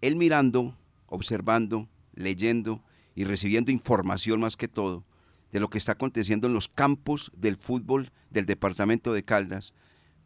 [0.00, 2.82] Él mirando, observando, leyendo
[3.14, 5.04] y recibiendo información más que todo
[5.52, 9.72] de lo que está aconteciendo en los campos del fútbol del departamento de Caldas,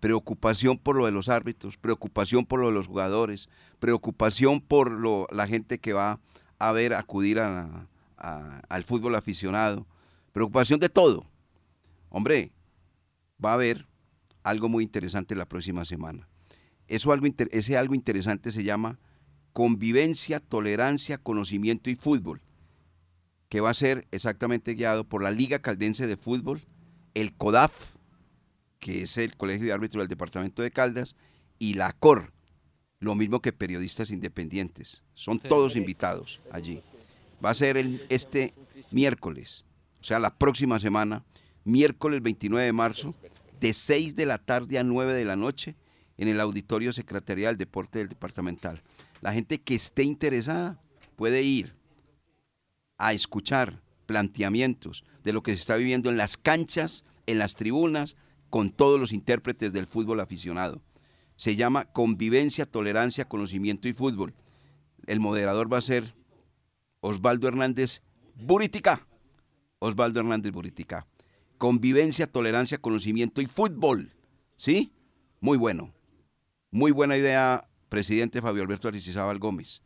[0.00, 5.26] preocupación por lo de los árbitros, preocupación por lo de los jugadores, preocupación por lo,
[5.30, 6.20] la gente que va
[6.58, 9.86] a ver, acudir al fútbol aficionado,
[10.32, 11.24] preocupación de todo.
[12.10, 12.52] Hombre,
[13.42, 13.86] va a haber
[14.42, 16.28] algo muy interesante la próxima semana.
[16.86, 18.98] Eso algo ese algo interesante se llama
[19.54, 22.42] convivencia, tolerancia, conocimiento y fútbol,
[23.48, 26.60] que va a ser exactamente guiado por la Liga Caldense de Fútbol,
[27.14, 27.72] el CODAF,
[28.80, 31.14] que es el Colegio de Árbitros del Departamento de Caldas,
[31.60, 32.32] y la COR,
[32.98, 35.02] lo mismo que periodistas independientes.
[35.14, 36.82] Son todos invitados allí.
[37.42, 38.54] Va a ser el, este
[38.90, 39.64] miércoles,
[40.00, 41.24] o sea, la próxima semana,
[41.62, 43.14] miércoles 29 de marzo,
[43.60, 45.76] de 6 de la tarde a 9 de la noche,
[46.18, 48.82] en el Auditorio Secretarial del Deporte del Departamental.
[49.24, 50.78] La gente que esté interesada
[51.16, 51.74] puede ir
[52.98, 58.16] a escuchar planteamientos de lo que se está viviendo en las canchas, en las tribunas,
[58.50, 60.82] con todos los intérpretes del fútbol aficionado.
[61.36, 64.34] Se llama Convivencia, Tolerancia, Conocimiento y Fútbol.
[65.06, 66.14] El moderador va a ser
[67.00, 68.02] Osvaldo Hernández
[68.34, 69.06] Buritica.
[69.78, 71.06] Osvaldo Hernández Buritica.
[71.56, 74.12] Convivencia, tolerancia, conocimiento y fútbol.
[74.56, 74.92] ¿Sí?
[75.40, 75.94] Muy bueno.
[76.70, 79.80] Muy buena idea, presidente Fabio Alberto Aristizábal Gómez.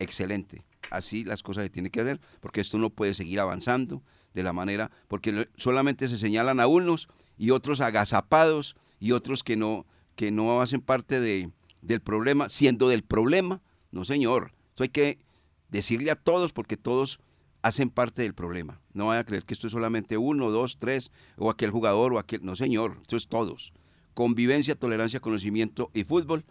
[0.00, 0.64] Excelente.
[0.90, 4.02] Así las cosas se tienen que hacer, porque esto no puede seguir avanzando
[4.34, 7.06] de la manera, porque solamente se señalan a unos
[7.38, 12.88] y otros agazapados y otros que no, que no hacen parte de, del problema, siendo
[12.88, 13.60] del problema.
[13.92, 14.52] No, señor.
[14.70, 15.20] Esto hay que
[15.68, 17.20] decirle a todos porque todos
[17.62, 18.80] hacen parte del problema.
[18.92, 22.18] No vaya a creer que esto es solamente uno, dos, tres, o aquel jugador o
[22.18, 22.44] aquel.
[22.44, 23.72] No, señor, esto es todos.
[24.14, 26.44] Convivencia, tolerancia, conocimiento y fútbol.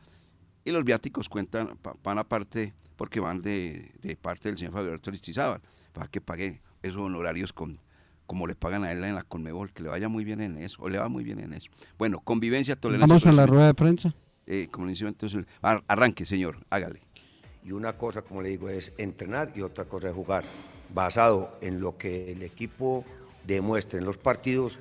[0.63, 5.61] Y los viáticos cuentan, van aparte, porque van de, parte del señor Fabio Aristizábal,
[5.93, 7.79] para que pague esos honorarios con,
[8.27, 10.81] como le pagan a él en la Conmebol, que le vaya muy bien en eso,
[10.81, 11.69] o le va muy bien en eso.
[11.97, 13.07] Bueno, convivencia, tolerancia.
[13.07, 14.13] Vamos a la rueda de prensa.
[14.45, 17.01] Eh, entonces, arranque, señor, hágale.
[17.63, 20.43] Y una cosa, como le digo, es entrenar y otra cosa es jugar
[20.93, 23.05] basado en lo que el equipo
[23.45, 24.79] demuestre en los partidos,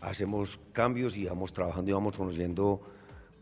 [0.00, 2.80] hacemos cambios y vamos trabajando y vamos conociendo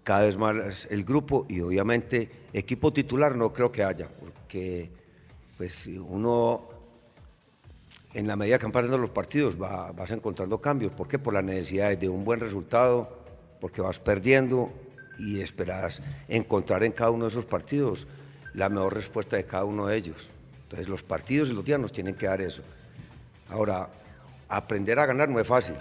[0.07, 4.89] cada vez más el grupo y obviamente equipo titular no creo que haya, porque
[5.59, 6.69] pues uno
[8.15, 10.93] en la medida que van pasando los partidos va, vas encontrando cambios.
[10.93, 11.19] ¿Por qué?
[11.19, 13.19] Por la necesidad de un buen resultado,
[13.61, 14.73] porque vas perdiendo
[15.19, 18.07] y esperas encontrar en cada uno de esos partidos
[18.55, 20.31] la mejor respuesta de cada uno de ellos.
[20.63, 22.63] Entonces los partidos y los días nos tienen que dar eso.
[23.49, 23.89] Ahora,
[24.49, 25.75] aprender a ganar no es fácil.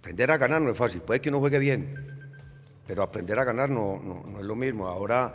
[0.00, 1.02] Aprender a ganar no es fácil.
[1.02, 2.19] Puede que uno juegue bien,
[2.90, 4.88] pero aprender a ganar no, no, es lo mismo.
[4.88, 5.32] Ahora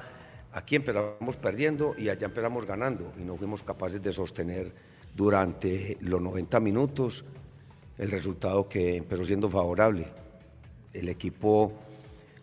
[0.51, 4.73] aquí empezamos perdiendo y allá empezamos ganando y no fuimos capaces de sostener
[5.15, 7.23] durante los 90 minutos
[7.97, 10.05] el resultado que empezó siendo favorable.
[10.91, 11.71] El equipo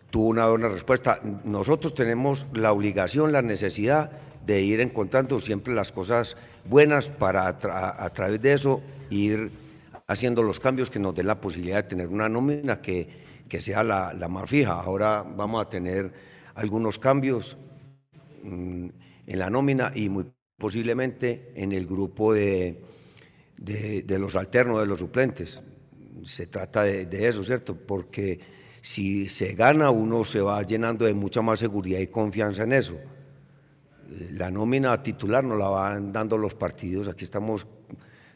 [0.09, 1.19] tuvo una buena respuesta.
[1.43, 8.09] Nosotros tenemos la obligación, la necesidad de ir encontrando siempre las cosas buenas para a,
[8.09, 9.51] través de eso ir
[10.07, 13.21] haciendo los cambios que nos den la posibilidad de tener una nómina que,
[13.59, 14.73] sea la, más fija.
[14.73, 16.11] Ahora vamos a tener
[16.55, 17.57] algunos cambios
[18.43, 18.87] mm,
[19.27, 20.25] en la nómina y muy
[20.57, 22.83] posiblemente en el grupo de,
[23.57, 25.61] de, los alternos, de los suplentes.
[26.23, 27.75] Se trata de, de eso, ¿cierto?
[27.75, 28.39] Porque
[28.81, 32.97] si se gana uno se va llenando de mucha más seguridad y confianza en eso
[34.31, 37.07] la nómina titular nos la van dando los partidos.
[37.07, 37.65] Aquí estamos,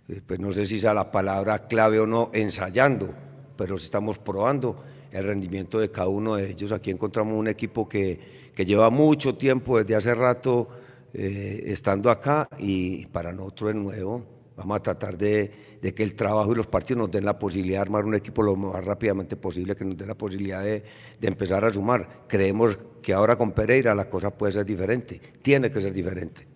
[0.07, 3.13] eh, pues no sé si sea la palabra clave o no, ensayando,
[3.55, 4.83] pero estamos probando
[5.17, 6.71] el rendimiento de cada uno de ellos.
[6.71, 8.19] Aquí encontramos un equipo que,
[8.55, 10.67] lleva mucho tiempo, desde hace rato,
[11.13, 14.25] eh, estando acá y para nosotros es nuevo.
[14.55, 15.51] Vamos a tratar de,
[15.95, 18.55] que el trabajo y los partidos nos den la posibilidad de armar un equipo lo
[18.55, 20.83] más rápidamente posible, que nos dé la posibilidad de,
[21.21, 22.25] empezar a sumar.
[22.27, 26.47] Creemos que ahora con Pereira la cosa puede ser diferente, tiene que ser diferente.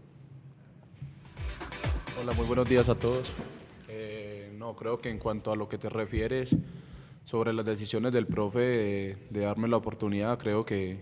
[2.19, 3.31] Hola, muy buenos días a todos.
[3.87, 6.55] Eh, no, creo que en cuanto a lo que te refieres
[7.25, 10.99] sobre las decisiones del profe de, darme la oportunidad, creo que,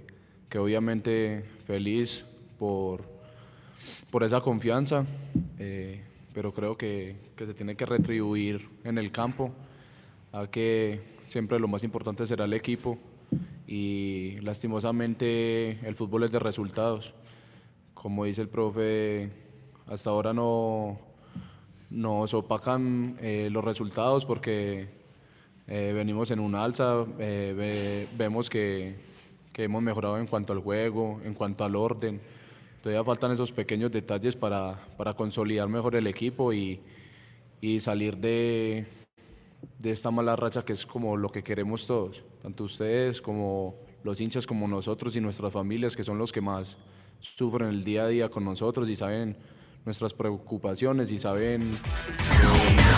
[0.57, 2.25] obviamente feliz
[2.57, 3.03] por,
[4.11, 5.05] por esa confianza.
[5.57, 6.03] Eh,
[6.33, 9.51] pero creo que, se tiene que retribuir en el campo,
[10.31, 12.97] a que siempre lo más importante será el equipo
[13.67, 17.13] y lastimosamente el fútbol es de resultados.
[17.93, 19.29] Como dice el profe,
[19.87, 20.99] hasta ahora no
[21.89, 24.87] nos opacan eh, los resultados porque
[25.69, 28.95] eh, venimos en un alza, eh, vemos que,
[29.53, 32.19] que hemos mejorado en cuanto al juego, en cuanto al orden
[32.81, 36.79] Todavía faltan esos pequeños detalles para, para consolidar mejor el equipo y,
[37.59, 38.85] y salir de,
[39.79, 44.21] de, esta mala racha que es como lo que queremos todos, tanto ustedes como los
[44.21, 46.77] hinchas como nosotros y nuestras familias que son los que más
[47.19, 49.35] sufren el día a día con nosotros y saben
[49.83, 51.77] nuestras preocupaciones y saben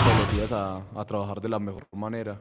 [0.04, 2.40] todos los días a, a, trabajar de la mejor manera.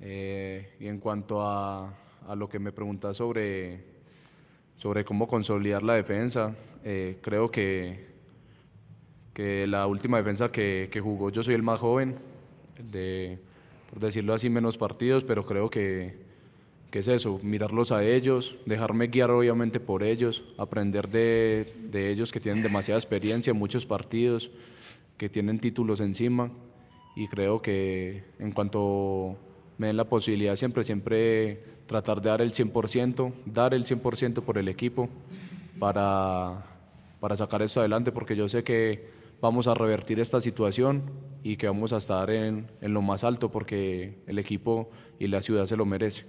[0.00, 1.92] Eh, y en cuanto a,
[2.36, 3.98] lo que me preguntas sobre
[4.78, 6.56] sobre cómo consolidar la defensa.
[6.84, 8.06] Eh, creo que,
[9.34, 12.16] que la última defensa que, jugó yo soy el más joven,
[12.90, 13.38] de,
[13.90, 16.14] por decirlo así, menos partidos, pero creo que,
[16.90, 22.30] que, es eso, mirarlos a ellos, dejarme guiar obviamente por ellos, aprender de, de ellos
[22.30, 24.50] que tienen demasiada experiencia, muchos partidos,
[25.16, 26.52] que tienen títulos encima
[27.16, 29.36] y creo que en cuanto
[29.78, 34.58] me den la posibilidad siempre, siempre tratar de dar el 100%, dar el 100% por
[34.58, 35.08] el equipo
[35.78, 36.64] para,
[37.20, 39.08] para sacar esto adelante, porque yo sé que
[39.40, 41.04] vamos a revertir esta situación
[41.42, 45.40] y que vamos a estar en, en lo más alto porque el equipo y la
[45.40, 46.26] ciudad se lo merece.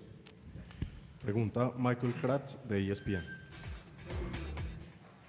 [1.22, 3.26] Pregunta Michael Kratz de ESPN.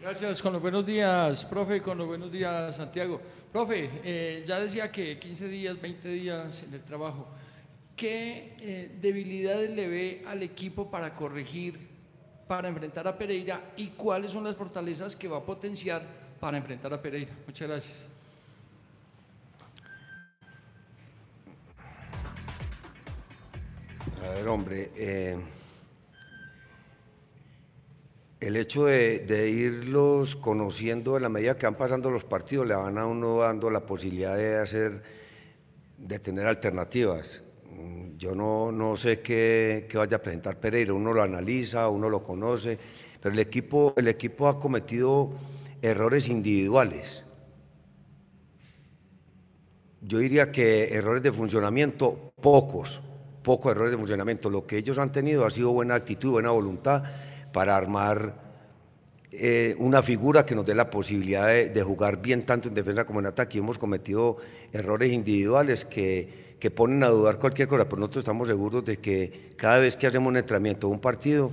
[0.00, 3.20] Gracias, con los buenos días, profe, con los buenos días, Santiago.
[3.52, 7.26] Profe, eh, ya decía que 15 días, 20 días en el trabajo.
[8.00, 11.78] ¿Qué eh, debilidades le ve al equipo para corregir,
[12.48, 16.02] para enfrentar a Pereira y cuáles son las fortalezas que va a potenciar
[16.40, 17.30] para enfrentar a Pereira?
[17.46, 18.08] Muchas gracias.
[24.24, 25.36] A ver, hombre, eh,
[28.40, 32.96] el hecho de, irlos conociendo en la medida que van pasando los partidos, le van
[32.96, 35.02] a uno dando la posibilidad de hacer,
[35.98, 37.42] de tener alternativas.
[37.70, 42.08] Mm, yo no, no sé qué, qué, vaya a presentar Pereira, uno lo analiza, uno
[42.08, 42.78] lo conoce,
[43.22, 45.30] pero el equipo, el equipo ha cometido
[45.82, 47.24] errores individuales.
[50.02, 53.02] Yo diría que errores de funcionamiento, pocos,
[53.42, 54.48] pocos errores de funcionamiento.
[54.48, 57.04] Lo que ellos han tenido ha sido buena actitud, buena voluntad
[57.52, 58.50] para armar
[59.32, 63.20] eh, una figura que nos dé la posibilidad de, jugar bien tanto en defensa como
[63.20, 63.58] en ataque.
[63.58, 64.38] Hemos cometido
[64.72, 69.50] errores individuales que, que, ponen a dudar cualquier cosa, pero nosotros estamos seguros de que
[69.56, 71.50] cada vez que hacemos un entrenamiento o un partido,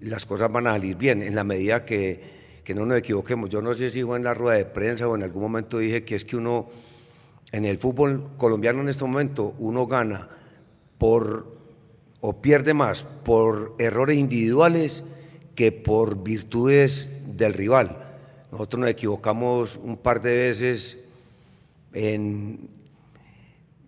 [0.00, 2.20] las cosas van a salir bien, en la medida que,
[2.64, 3.50] que no nos equivoquemos.
[3.50, 6.04] Yo no sé si fue en la rueda de prensa o en algún momento dije
[6.04, 6.68] que es que uno,
[7.52, 10.28] en el fútbol colombiano en este momento, uno gana
[10.96, 11.58] por
[12.20, 15.02] o pierde más por errores individuales
[15.54, 18.06] que por virtudes del rival.
[18.52, 20.98] Nosotros nos equivocamos un par de veces
[21.92, 22.68] en,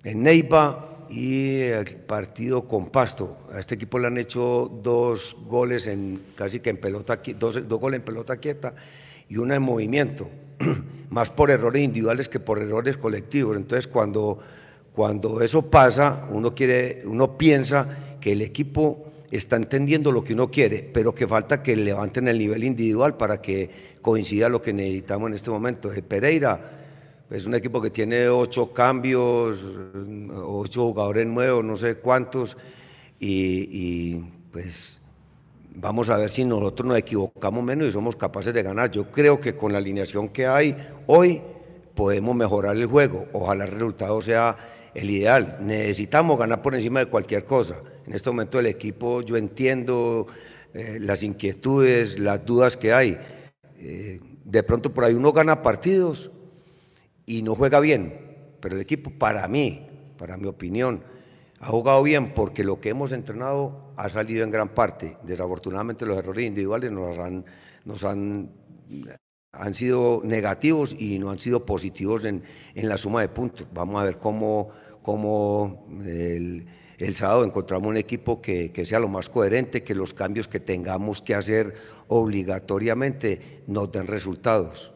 [0.05, 3.36] en Neiva y el partido con Pasto.
[3.53, 7.80] A este equipo le han hecho dos goles en casi que en pelota dos, dos
[7.80, 8.74] goles en pelota quieta
[9.28, 10.30] y uno en movimiento,
[11.11, 13.57] más por errores individuales que por errores colectivos.
[13.57, 14.38] Entonces cuando,
[14.92, 20.50] cuando eso pasa, uno quiere, uno piensa que el equipo está entendiendo lo que uno
[20.50, 25.30] quiere, pero que falta que levanten el nivel individual para que coincida lo que necesitamos
[25.30, 25.90] en este momento.
[26.07, 26.82] Pereira
[27.33, 29.64] es un equipo que tiene ocho cambios,
[30.35, 32.57] ocho jugadores nuevos, no sé cuántos,
[33.18, 34.16] y,
[34.53, 35.01] pues
[35.74, 38.91] vamos a ver si nosotros nos equivocamos menos y somos capaces de ganar.
[38.91, 40.76] Yo creo que con la alineación que hay
[41.07, 41.41] hoy
[41.95, 43.26] podemos mejorar el juego.
[43.33, 44.57] Ojalá el resultado sea
[44.93, 45.57] el ideal.
[45.61, 47.76] Necesitamos ganar por encima de cualquier cosa.
[48.07, 50.26] En este momento el equipo, yo entiendo
[50.74, 53.18] eh, las inquietudes, las dudas que hay.
[53.78, 56.30] Eh, de pronto por ahí uno gana partidos
[57.26, 61.04] y no juega bien, pero el equipo para mí, para mi opinión,
[61.60, 65.16] ha jugado bien porque lo que hemos entrenado ha salido en gran parte.
[65.22, 67.44] Desafortunadamente los errores individuales nos han,
[67.84, 68.50] nos han,
[69.52, 72.42] han sido negativos y no han sido positivos en,
[72.74, 73.68] en la suma de puntos.
[73.72, 74.70] Vamos a ver cómo,
[75.02, 76.66] cómo el
[77.02, 81.20] el sábado encontramos un equipo que, sea lo más coherente, que los cambios que tengamos
[81.20, 81.74] que hacer
[82.06, 84.94] obligatoriamente nos den resultados.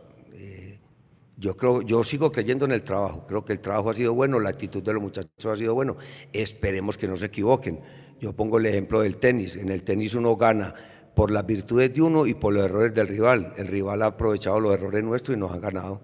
[1.39, 4.41] Yo, creo, yo sigo creyendo en el trabajo, creo que el trabajo ha sido bueno,
[4.41, 5.97] la actitud de los muchachos ha sido bueno,
[6.33, 7.81] esperemos que no se equivoquen.
[8.19, 10.75] Yo pongo el ejemplo del tenis, en el tenis uno gana
[11.15, 13.55] por las virtudes de uno y por los errores del rival.
[13.57, 16.01] El rival ha aprovechado los errores nuestros y nos han ganado.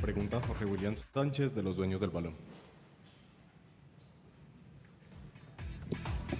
[0.00, 2.34] Pregunta Jorge William Sánchez de los dueños del balón.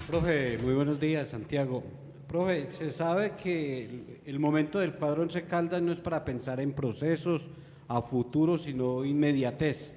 [0.07, 1.84] Profe, muy buenos días, Santiago.
[2.30, 6.70] Profe, se sabe que el momento del cuadro Once Caldas no es para pensar en
[6.72, 7.48] procesos
[7.88, 9.92] a futuro, sino inmediatez,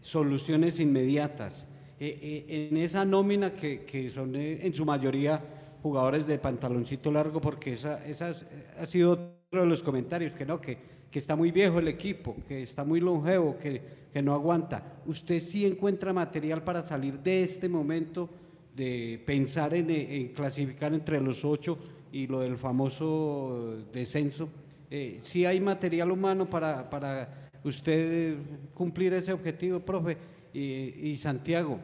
[0.00, 1.66] soluciones inmediatas.
[2.00, 5.38] Eh, eh, en esa nómina que, son eh, en su mayoría
[5.82, 8.34] jugadores de pantaloncito largo, porque esa, esa
[8.80, 10.78] ha sido otro de los comentarios, que no, que,
[11.10, 15.00] que está muy viejo el equipo, que está muy longevo, que, que no aguanta.
[15.04, 18.30] ¿Usted sí encuentra material para salir de este momento?
[18.74, 21.78] De pensar en, clasificar entre los ocho
[22.12, 24.48] y lo del famoso descenso.
[24.90, 28.36] Eh, si hay material humano para, para usted
[28.74, 30.16] cumplir ese objetivo, profe.
[30.52, 31.80] Y, Santiago,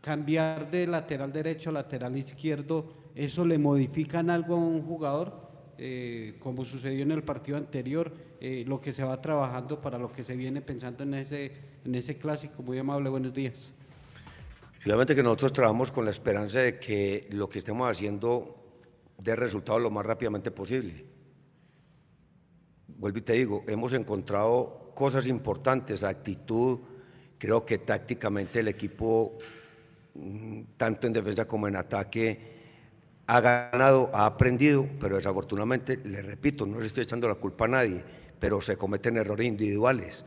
[0.00, 5.52] cambiar de lateral derecho a lateral izquierdo, ¿eso le modifican algo a un jugador?
[5.76, 10.12] Eh, como sucedió en el partido anterior, eh, lo que se va trabajando para lo
[10.12, 11.52] que se viene pensando en ese,
[11.84, 12.62] en ese clásico.
[12.62, 13.72] Muy amable, buenos días.
[14.84, 18.56] Obviamente que nosotros trabajamos con la esperanza de que lo que estemos haciendo
[19.16, 21.04] dé resultado lo más rápidamente posible.
[22.88, 26.80] Vuelvo y te digo, hemos encontrado cosas importantes, actitud,
[27.38, 29.38] creo que tácticamente el equipo,
[30.14, 32.52] mm, tanto en defensa como en ataque,
[33.28, 37.68] ha ganado, ha aprendido, pero desafortunadamente, le repito, no le estoy echando la culpa a
[37.68, 38.04] nadie,
[38.40, 40.24] pero se cometen errores individuales.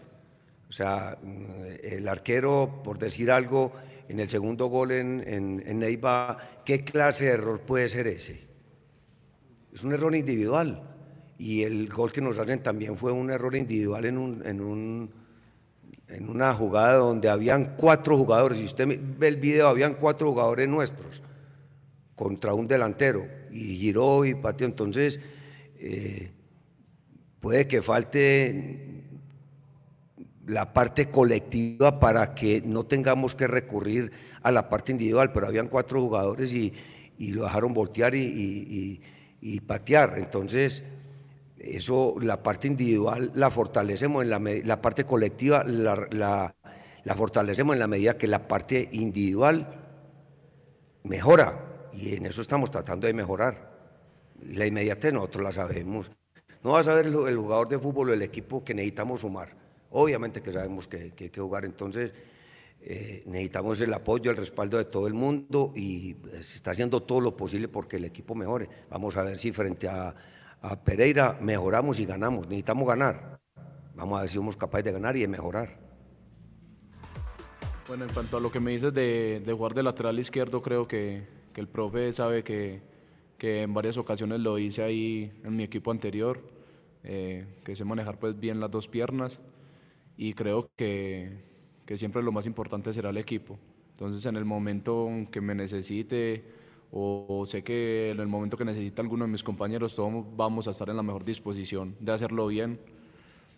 [0.70, 3.74] O sea, mm, el arquero, por decir algo,
[4.08, 8.48] en el segundo gol en, en, Neiva, ¿qué clase de error puede ser ese?
[9.74, 10.92] Es un error individual.
[11.38, 15.12] Y el gol que nos hacen también fue un error individual en, un, en, un,
[16.08, 18.60] en una jugada donde habían cuatro jugadores.
[18.60, 18.88] Si usted
[19.18, 21.22] ve el video, habían cuatro jugadores nuestros
[22.16, 23.28] contra un delantero.
[23.52, 24.66] Y giró y pateó.
[24.66, 25.20] Entonces,
[25.78, 26.32] eh,
[27.42, 28.95] puede que falte
[30.48, 35.68] la parte colectiva para que no tengamos que recurrir a la parte individual, pero habían
[35.68, 36.74] cuatro jugadores y,
[37.18, 39.02] lo dejaron voltear y,
[39.66, 40.16] patear.
[40.18, 40.84] Entonces,
[41.58, 47.80] eso, la parte individual la fortalecemos, en la, la parte colectiva la, la, fortalecemos en
[47.80, 49.68] la medida que la parte individual
[51.04, 53.74] mejora y en eso estamos tratando de mejorar.
[54.42, 56.12] La inmediatez nosotros la sabemos.
[56.64, 59.65] No va a saber el, jugador de fútbol o el equipo que necesitamos sumar.
[59.98, 62.12] Obviamente que sabemos que, hay que jugar, entonces
[62.82, 67.02] eh, necesitamos el apoyo, el respaldo de todo el mundo y eh, se está haciendo
[67.04, 68.68] todo lo posible porque el equipo mejore.
[68.90, 70.14] Vamos a ver si frente a,
[70.84, 72.46] Pereira mejoramos y ganamos.
[72.48, 73.40] Necesitamos ganar.
[73.96, 75.80] Vamos a ver si somos capaces de ganar y de mejorar.
[77.88, 81.26] Bueno, en cuanto a lo que me dices de, jugar de lateral izquierdo, creo que,
[81.56, 82.82] el profe sabe que,
[83.40, 86.42] en varias ocasiones lo hice ahí en mi equipo anterior,
[87.04, 89.40] eh, que sé manejar pues bien las dos piernas
[90.18, 91.38] y creo que,
[91.98, 93.60] siempre lo más importante será el equipo.
[93.90, 96.44] Entonces en el momento que me necesite
[96.92, 100.72] o, sé que en el momento que necesite alguno de mis compañeros, todos vamos a
[100.72, 102.80] estar en la mejor disposición de hacerlo bien,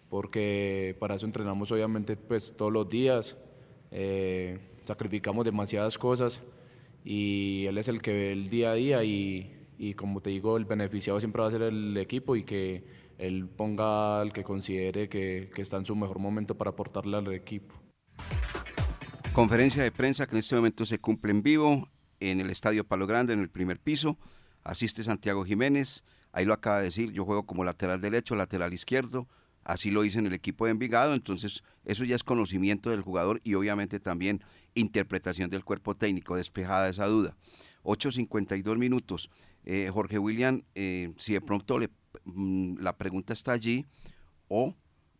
[0.09, 3.37] porque para eso entrenamos obviamente pues todos los días
[3.91, 6.41] eh, sacrificamos demasiadas cosas
[7.03, 10.65] y él es el que ve el día a día y, como te digo, el
[10.65, 12.83] beneficiado siempre va a ser el equipo y que
[13.17, 17.75] él ponga al que considere que, está en su mejor momento para aportarle al equipo.
[19.33, 21.89] Conferencia de prensa que en este momento se cumple en vivo
[22.19, 24.17] en el Estadio Palo Grande, en el primer piso.
[24.63, 29.27] Asiste Santiago Jiménez, ahí lo acaba de decir, yo juego como lateral derecho, lateral izquierdo,
[29.67, 33.41] Así lo hice en el equipo de Envigado, entonces eso ya es conocimiento del jugador
[33.43, 34.41] y obviamente también
[34.75, 37.35] interpretación del cuerpo técnico, despejada esa duda.
[37.83, 39.29] 8.52 minutos.
[39.65, 41.89] Eh, Jorge William, eh, si de pronto le,
[42.25, 43.85] la pregunta está allí
[44.47, 44.75] o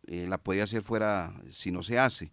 [0.07, 2.31] eh, la puede hacer fuera si no se hace.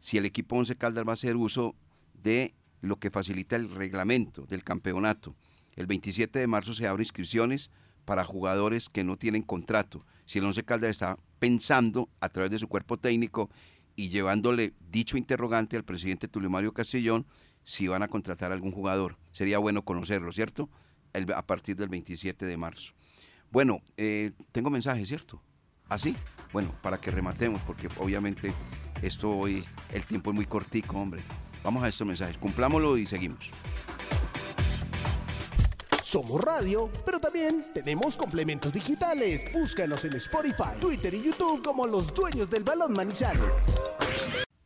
[0.00, 1.74] Si el equipo Once Caldas va a hacer uso
[2.12, 5.34] de lo que facilita el reglamento del campeonato.
[5.76, 7.70] El 27 de marzo se abren inscripciones
[8.04, 10.04] para jugadores que no tienen contrato.
[10.26, 13.50] Si el Once Caldas está pensando a través de su cuerpo técnico
[13.96, 17.26] y llevándole dicho interrogante al presidente Tulio Mario Castellón
[17.62, 19.16] si van a contratar a algún jugador.
[19.32, 20.68] Sería bueno conocerlo, ¿cierto?
[21.34, 22.92] a partir del 27 de marzo.
[23.54, 25.40] Bueno, eh, tengo mensaje, ¿cierto?
[25.88, 26.16] ¿Así?
[26.18, 28.52] ¿Ah, bueno, para que rematemos, porque obviamente
[29.00, 31.22] esto hoy, el tiempo es muy cortico, hombre.
[31.62, 33.52] Vamos a estos mensajes, cumplámoslo y seguimos.
[36.02, 39.52] Somos radio, pero también tenemos complementos digitales.
[39.52, 43.40] Búscanos en Spotify, Twitter y YouTube como los dueños del balón Manizales.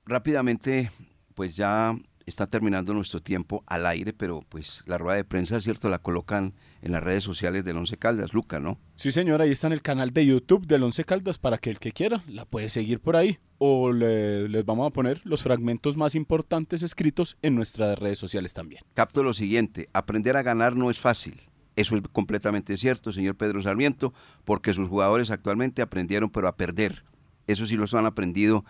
[0.06, 0.90] Rápidamente,
[1.34, 5.90] pues ya está terminando nuestro tiempo al aire, pero pues la rueda de prensa, ¿cierto?
[5.90, 8.78] La colocan en las redes sociales del Once Caldas, Luca, ¿no?
[8.96, 11.78] Sí, señor, ahí está en el canal de YouTube del Once Caldas para que el
[11.78, 13.38] que quiera la puede seguir por ahí.
[13.58, 18.82] O les vamos a poner los fragmentos más importantes escritos en nuestras redes sociales también.
[18.94, 21.40] Capto lo siguiente, aprender a ganar no es fácil.
[21.74, 24.12] Eso es completamente cierto, señor Pedro Sarmiento,
[24.44, 27.04] porque sus jugadores actualmente aprendieron pero a perder.
[27.46, 28.64] Eso sí los han aprendido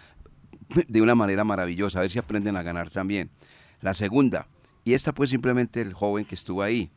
[0.89, 3.31] de una manera maravillosa, a ver si aprenden a ganar también.
[3.81, 4.49] La segunda,
[4.85, 6.91] y esta pues simplemente el joven que estuvo ahí,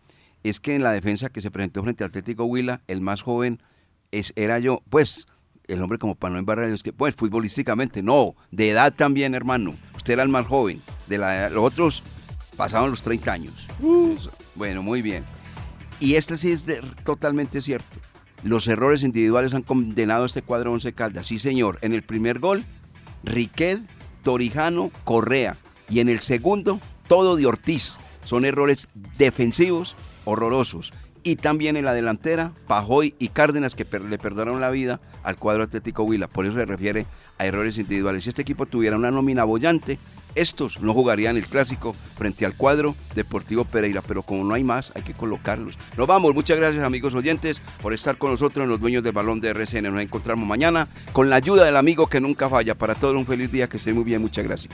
[0.43, 3.61] es que en la defensa que se presentó frente al Atlético Huila, el más joven
[4.11, 5.27] es, era yo, pues
[5.67, 9.75] el hombre como para no embarrar, es que, pues futbolísticamente, no, de edad también, hermano.
[9.95, 12.03] Usted era el más joven, de la, los otros
[12.57, 13.67] pasaban los 30 años.
[13.79, 14.15] Uh.
[14.55, 15.23] Bueno, muy bien.
[15.99, 16.65] Y este sí es
[17.05, 17.95] totalmente cierto.
[18.43, 21.27] Los errores individuales han condenado a este cuadro 11 Caldas.
[21.27, 21.77] Sí, señor.
[21.81, 22.63] En el primer gol,
[23.23, 23.79] Riquet,
[24.23, 25.57] Torijano, Correa.
[25.89, 27.97] Y en el segundo, todo de Ortiz.
[28.25, 28.87] Son errores
[29.17, 29.95] defensivos
[30.25, 30.93] horrorosos.
[31.23, 35.63] Y también en la delantera, Pajoy y Cárdenas que le perdonaron la vida al cuadro
[35.63, 36.27] Atlético Huila.
[36.27, 37.05] Por eso se refiere
[37.37, 38.23] a errores individuales.
[38.23, 39.99] Si este equipo tuviera una nómina bollante,
[40.33, 44.91] estos no jugarían el clásico frente al cuadro Deportivo Pereira, pero como no hay más,
[44.95, 45.77] hay que colocarlos.
[45.97, 49.41] Nos vamos, muchas gracias amigos oyentes por estar con nosotros en los dueños del balón
[49.41, 49.93] de RCN.
[49.93, 52.75] Nos encontramos mañana con la ayuda del amigo que nunca falla.
[52.75, 54.73] Para todos un feliz día, que esté muy bien, muchas gracias.